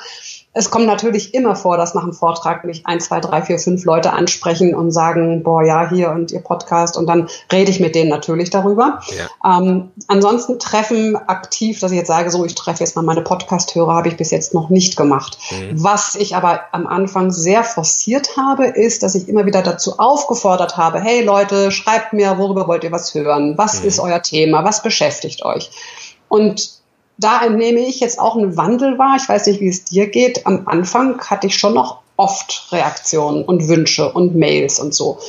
Es 0.56 0.70
kommt 0.70 0.86
natürlich 0.86 1.34
immer 1.34 1.56
vor, 1.56 1.78
dass 1.78 1.96
nach 1.96 2.04
einem 2.04 2.14
Vortrag 2.14 2.64
mich 2.64 2.86
ein, 2.86 3.00
zwei, 3.00 3.20
drei, 3.20 3.42
vier, 3.42 3.58
fünf 3.58 3.86
Leute 3.86 4.14
ansprechen 4.14 4.76
und 4.76 4.92
sagen, 4.92 5.42
boah, 5.42 5.64
ja, 5.64 5.90
hier 5.90 6.12
und 6.12 6.32
ihr 6.32 6.42
Podcast 6.42 6.96
und 6.96 7.08
dann 7.08 7.28
rede 7.52 7.72
ich 7.72 7.80
mit 7.80 7.96
denen 7.96 8.10
natürlich 8.10 8.52
darüber. 8.52 9.00
Ja. 9.18 9.58
Ähm, 9.58 9.92
ansonsten 10.08 10.60
Treffen 10.60 11.16
aktiv, 11.16 11.80
dass 11.80 11.92
ich 11.92 11.98
jetzt 11.98 12.08
sage, 12.08 12.30
so, 12.30 12.46
ich 12.46 12.54
treffe 12.54 12.82
jetzt 12.82 12.96
mal 12.96 13.02
meine 13.02 13.22
Podcast-Hörer, 13.22 13.96
habe 13.96 14.10
ich 14.10 14.18
bis 14.18 14.30
jetzt 14.30 14.54
noch 14.54 14.70
nicht 14.70 14.96
gemacht. 14.96 15.40
Mhm. 15.50 15.84
Was 15.84 16.14
ich 16.14 16.36
aber 16.36 16.62
am 16.72 16.86
Anfang 16.86 17.32
sehr 17.32 17.64
forciert 17.64 18.38
habe, 18.38 18.68
ist, 18.68 19.02
dass 19.02 19.16
ich 19.16 19.28
immer 19.28 19.48
wieder 19.48 19.64
dazu 19.64 19.98
aufgefordert 19.98 20.78
habe, 20.78 21.02
hey 21.02 21.24
Leute, 21.24 21.72
schreibt 21.72 22.14
mir, 22.14 22.38
worüber 22.38 22.68
wollt 22.68 22.84
ihr 22.84 22.92
was 22.92 23.16
hören? 23.16 23.58
Was 23.58 23.82
mhm. 23.82 23.88
ist 23.88 24.00
euer 24.00 24.22
Thema? 24.22 24.64
Was 24.64 24.84
beschäftigt 24.84 25.44
euch? 25.44 25.72
Und 26.28 26.83
da 27.18 27.46
entnehme 27.46 27.80
ich 27.80 28.00
jetzt 28.00 28.20
auch 28.20 28.36
einen 28.36 28.58
Wandel 28.58 28.98
wahr. 28.98 29.18
Ich 29.18 29.28
weiß 29.28 29.48
nicht, 29.48 29.62
wie 29.62 29.70
es 29.70 29.84
dir 29.84 30.08
geht. 30.08 30.46
Am 30.46 30.68
Anfang 30.68 31.20
hatte 31.22 31.48
ich 31.48 31.58
schon 31.58 31.74
noch 31.74 32.04
oft 32.16 32.68
Reaktionen 32.72 33.44
und 33.44 33.68
Wünsche 33.68 34.12
und 34.12 34.36
Mails 34.36 34.80
und 34.80 34.94
so. 34.94 35.20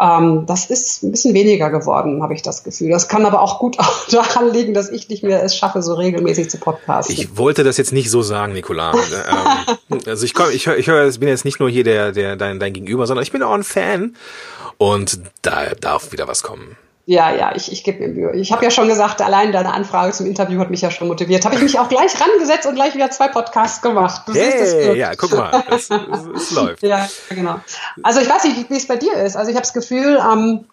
Ähm, 0.00 0.44
das 0.46 0.66
ist 0.66 1.02
ein 1.02 1.10
bisschen 1.10 1.34
weniger 1.34 1.70
geworden, 1.70 2.22
habe 2.22 2.34
ich 2.34 2.42
das 2.42 2.62
Gefühl. 2.62 2.90
Das 2.90 3.08
kann 3.08 3.26
aber 3.26 3.42
auch 3.42 3.58
gut 3.58 3.76
daran 4.10 4.52
liegen, 4.52 4.72
dass 4.72 4.90
ich 4.90 5.08
nicht 5.08 5.24
mehr 5.24 5.42
es 5.42 5.56
schaffe, 5.56 5.82
so 5.82 5.94
regelmäßig 5.94 6.48
zu 6.48 6.58
podcasten. 6.58 7.14
Ich 7.14 7.36
wollte 7.36 7.64
das 7.64 7.76
jetzt 7.76 7.92
nicht 7.92 8.10
so 8.10 8.22
sagen, 8.22 8.52
Nicola. 8.52 8.92
ähm, 9.90 10.00
also 10.06 10.24
ich 10.24 10.34
komm, 10.34 10.50
ich 10.52 10.66
höre, 10.66 10.76
ich, 10.76 10.86
hör, 10.86 11.08
ich 11.08 11.18
bin 11.18 11.28
jetzt 11.28 11.44
nicht 11.44 11.58
nur 11.58 11.68
hier 11.68 11.84
der, 11.84 12.12
der 12.12 12.36
dein, 12.36 12.60
dein 12.60 12.72
Gegenüber, 12.72 13.06
sondern 13.06 13.24
ich 13.24 13.32
bin 13.32 13.42
auch 13.42 13.52
ein 13.52 13.64
Fan 13.64 14.14
und 14.76 15.20
da 15.42 15.74
darf 15.74 16.12
wieder 16.12 16.28
was 16.28 16.44
kommen. 16.44 16.76
Ja, 17.08 17.34
ja, 17.34 17.56
ich, 17.56 17.72
ich 17.72 17.84
gebe 17.84 18.00
mir 18.00 18.08
Mühe. 18.08 18.36
Ich 18.36 18.52
habe 18.52 18.62
ja 18.62 18.70
schon 18.70 18.86
gesagt, 18.86 19.22
allein 19.22 19.50
deine 19.50 19.72
Anfrage 19.72 20.12
zum 20.12 20.26
Interview 20.26 20.60
hat 20.60 20.68
mich 20.68 20.82
ja 20.82 20.90
schon 20.90 21.08
motiviert. 21.08 21.46
Habe 21.46 21.54
ich 21.54 21.62
mich 21.62 21.78
auch 21.78 21.88
gleich 21.88 22.12
rangesetzt 22.20 22.66
und 22.66 22.74
gleich 22.74 22.94
wieder 22.94 23.10
zwei 23.10 23.28
Podcasts 23.28 23.80
gemacht. 23.80 24.24
Du 24.26 24.34
hey, 24.34 24.94
ja, 24.94 25.14
guck 25.16 25.32
mal, 25.32 25.64
es, 25.70 25.88
es, 25.88 26.26
es, 26.36 26.50
läuft. 26.50 26.82
Ja, 26.82 27.08
genau. 27.30 27.60
Also 28.02 28.20
ich 28.20 28.28
weiß 28.28 28.44
nicht, 28.44 28.68
wie 28.68 28.76
es 28.76 28.86
bei 28.86 28.96
dir 28.96 29.14
ist. 29.14 29.36
Also 29.38 29.50
ich 29.50 29.56
habe 29.56 29.62
das 29.62 29.72
Gefühl, 29.72 30.20
ähm, 30.20 30.66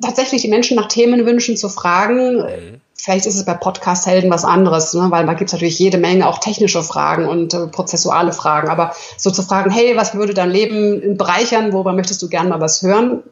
tatsächlich 0.00 0.40
die 0.40 0.48
Menschen 0.48 0.78
nach 0.78 0.88
Themenwünschen 0.88 1.58
zu 1.58 1.68
fragen. 1.68 2.38
Mhm. 2.38 2.80
Vielleicht 2.94 3.26
ist 3.26 3.36
es 3.36 3.44
bei 3.44 3.52
Podcast-Helden 3.52 4.30
was 4.30 4.46
anderes, 4.46 4.94
ne? 4.94 5.10
weil 5.10 5.26
da 5.26 5.34
gibt 5.34 5.50
es 5.50 5.52
natürlich 5.52 5.78
jede 5.78 5.98
Menge 5.98 6.26
auch 6.26 6.38
technische 6.38 6.82
Fragen 6.82 7.28
und 7.28 7.52
äh, 7.52 7.66
prozessuale 7.66 8.32
Fragen. 8.32 8.70
Aber 8.70 8.94
so 9.18 9.30
zu 9.30 9.42
fragen, 9.42 9.70
hey, 9.70 9.94
was 9.94 10.14
würde 10.14 10.32
dein 10.32 10.50
Leben 10.50 11.18
bereichern, 11.18 11.74
worüber 11.74 11.92
möchtest 11.92 12.22
du 12.22 12.30
gerne 12.30 12.48
mal 12.48 12.62
was 12.62 12.80
hören? 12.80 13.22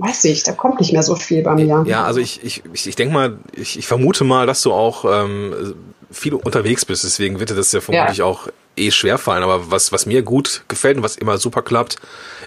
Weiß 0.00 0.24
ich, 0.24 0.42
da 0.42 0.52
kommt 0.52 0.80
nicht 0.80 0.92
mehr 0.92 1.02
so 1.02 1.14
viel 1.14 1.42
bei 1.42 1.54
mir. 1.54 1.84
Ja, 1.86 2.04
also 2.04 2.20
ich, 2.20 2.42
ich, 2.42 2.62
ich 2.72 2.96
denke 2.96 3.12
mal, 3.12 3.38
ich, 3.54 3.78
ich 3.78 3.86
vermute 3.86 4.24
mal, 4.24 4.46
dass 4.46 4.62
du 4.62 4.72
auch 4.72 5.04
ähm, 5.04 5.74
viel 6.10 6.34
unterwegs 6.34 6.84
bist, 6.84 7.04
deswegen 7.04 7.38
wird 7.38 7.50
dir 7.50 7.54
das 7.54 7.72
ja 7.72 7.80
vermutlich 7.80 8.18
ja. 8.18 8.24
auch 8.24 8.48
eh 8.76 8.90
schwerfallen. 8.90 9.42
Aber 9.42 9.70
was, 9.70 9.92
was 9.92 10.06
mir 10.06 10.22
gut 10.22 10.64
gefällt 10.68 10.96
und 10.96 11.02
was 11.02 11.16
immer 11.16 11.38
super 11.38 11.62
klappt, 11.62 11.96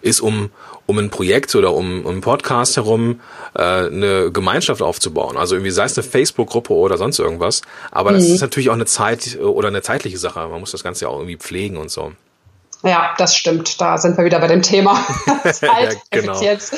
ist 0.01 0.19
um, 0.19 0.49
um 0.85 0.97
ein 0.97 1.09
Projekt 1.09 1.55
oder 1.55 1.73
um, 1.73 2.05
um 2.05 2.11
einen 2.11 2.21
Podcast 2.21 2.75
herum 2.75 3.21
äh, 3.55 3.61
eine 3.61 4.31
Gemeinschaft 4.31 4.81
aufzubauen. 4.81 5.37
Also 5.37 5.55
irgendwie 5.55 5.71
sei 5.71 5.85
es 5.85 5.97
eine 5.97 6.03
Facebook-Gruppe 6.03 6.73
oder 6.73 6.97
sonst 6.97 7.19
irgendwas. 7.19 7.61
Aber 7.91 8.11
mhm. 8.11 8.15
das 8.15 8.25
ist 8.25 8.41
natürlich 8.41 8.69
auch 8.69 8.73
eine 8.73 8.85
Zeit 8.85 9.39
oder 9.39 9.67
eine 9.67 9.81
zeitliche 9.81 10.17
Sache. 10.17 10.39
Man 10.47 10.59
muss 10.59 10.71
das 10.71 10.83
Ganze 10.83 11.05
ja 11.05 11.09
auch 11.09 11.17
irgendwie 11.17 11.37
pflegen 11.37 11.77
und 11.77 11.91
so. 11.91 12.13
Ja, 12.83 13.13
das 13.17 13.35
stimmt. 13.35 13.79
Da 13.79 13.97
sind 13.97 14.17
wir 14.17 14.25
wieder 14.25 14.39
bei 14.39 14.47
dem 14.47 14.61
Thema 14.61 14.95
Zeit, 15.43 15.93
ja, 15.93 15.99
genau. 16.11 16.33
Effizienz. 16.33 16.71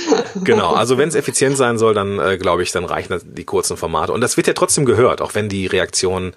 genau, 0.44 0.74
also 0.74 1.00
wenn 1.00 1.10
es 1.10 1.16
effizient 1.16 1.58
sein 1.58 1.80
soll, 1.80 1.96
dann 1.96 2.20
äh, 2.20 2.38
glaube 2.38 2.62
ich, 2.62 2.72
dann 2.72 2.86
reichen 2.86 3.20
die 3.24 3.44
kurzen 3.44 3.76
Formate. 3.76 4.14
Und 4.14 4.22
das 4.22 4.38
wird 4.38 4.46
ja 4.46 4.54
trotzdem 4.54 4.86
gehört, 4.86 5.22
auch 5.22 5.34
wenn 5.34 5.50
die 5.50 5.66
Reaktionen 5.66 6.34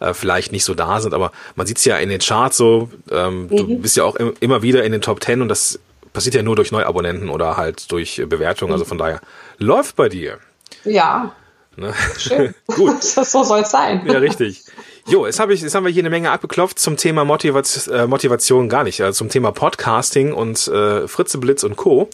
äh, 0.00 0.12
vielleicht 0.12 0.50
nicht 0.50 0.64
so 0.64 0.74
da 0.74 1.00
sind. 1.00 1.14
Aber 1.14 1.30
man 1.54 1.66
sieht 1.68 1.78
es 1.78 1.84
ja 1.84 1.98
in 1.98 2.08
den 2.08 2.20
Charts 2.20 2.56
so, 2.56 2.90
ähm, 3.10 3.44
mhm. 3.44 3.56
du 3.56 3.78
bist 3.78 3.96
ja 3.96 4.04
auch 4.04 4.16
im, 4.16 4.34
immer 4.40 4.62
wieder 4.62 4.82
in 4.82 4.90
den 4.90 5.00
Top 5.00 5.20
Ten 5.20 5.40
und 5.40 5.48
das 5.48 5.78
passiert 6.12 6.34
ja 6.34 6.42
nur 6.42 6.56
durch 6.56 6.72
Neuabonnenten 6.72 7.28
oder 7.28 7.56
halt 7.56 7.90
durch 7.92 8.22
Bewertungen. 8.26 8.72
Also 8.72 8.84
von 8.84 8.98
daher 8.98 9.20
läuft 9.58 9.94
bei 9.94 10.08
dir. 10.08 10.38
Ja. 10.84 11.32
Ne? 11.76 11.94
Schön. 12.18 12.54
Gut. 12.66 13.02
so 13.02 13.44
soll 13.44 13.60
es 13.60 13.70
sein. 13.70 14.04
Ja, 14.06 14.18
richtig. 14.18 14.64
Jo, 15.06 15.26
jetzt, 15.26 15.40
hab 15.40 15.50
ich, 15.50 15.60
jetzt 15.60 15.74
haben 15.74 15.84
wir 15.84 15.92
hier 15.92 16.02
eine 16.02 16.10
Menge 16.10 16.30
abgeklopft 16.30 16.78
zum 16.78 16.96
Thema 16.96 17.24
Motivation, 17.24 17.94
äh, 17.94 18.06
Motivation 18.06 18.68
gar 18.68 18.84
nicht, 18.84 19.00
also 19.00 19.18
zum 19.18 19.28
Thema 19.28 19.50
Podcasting 19.50 20.32
und 20.32 20.68
äh, 20.68 21.08
Fritze 21.08 21.38
Blitz 21.38 21.64
und 21.64 21.76
Co. 21.76 22.08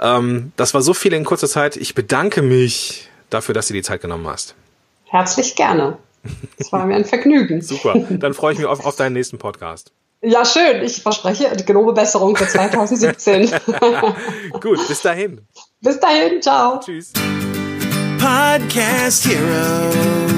Ähm, 0.00 0.52
das 0.56 0.74
war 0.74 0.82
so 0.82 0.94
viel 0.94 1.12
in 1.12 1.24
kurzer 1.24 1.48
Zeit. 1.48 1.76
Ich 1.76 1.94
bedanke 1.94 2.42
mich 2.42 3.08
dafür, 3.30 3.54
dass 3.54 3.66
du 3.68 3.74
die 3.74 3.82
Zeit 3.82 4.00
genommen 4.00 4.26
hast. 4.28 4.54
Herzlich 5.06 5.56
gerne. 5.56 5.98
Das 6.56 6.72
war 6.72 6.86
mir 6.86 6.96
ein 6.96 7.04
Vergnügen. 7.04 7.62
Super. 7.62 7.94
Dann 8.10 8.34
freue 8.34 8.52
ich 8.52 8.58
mich 8.58 8.66
auf, 8.66 8.84
auf 8.84 8.96
deinen 8.96 9.14
nächsten 9.14 9.38
Podcast. 9.38 9.92
Ja, 10.20 10.44
schön. 10.44 10.82
Ich 10.82 11.02
verspreche 11.02 11.50
gelobe 11.64 11.92
Besserung 11.92 12.34
für 12.36 12.46
2017. 12.46 13.50
Gut, 14.60 14.86
bis 14.88 15.00
dahin. 15.00 15.40
Bis 15.80 16.00
dahin. 16.00 16.42
Ciao. 16.42 16.80
Tschüss. 16.80 17.12
Podcast 18.18 19.26
Heroes. 19.26 20.37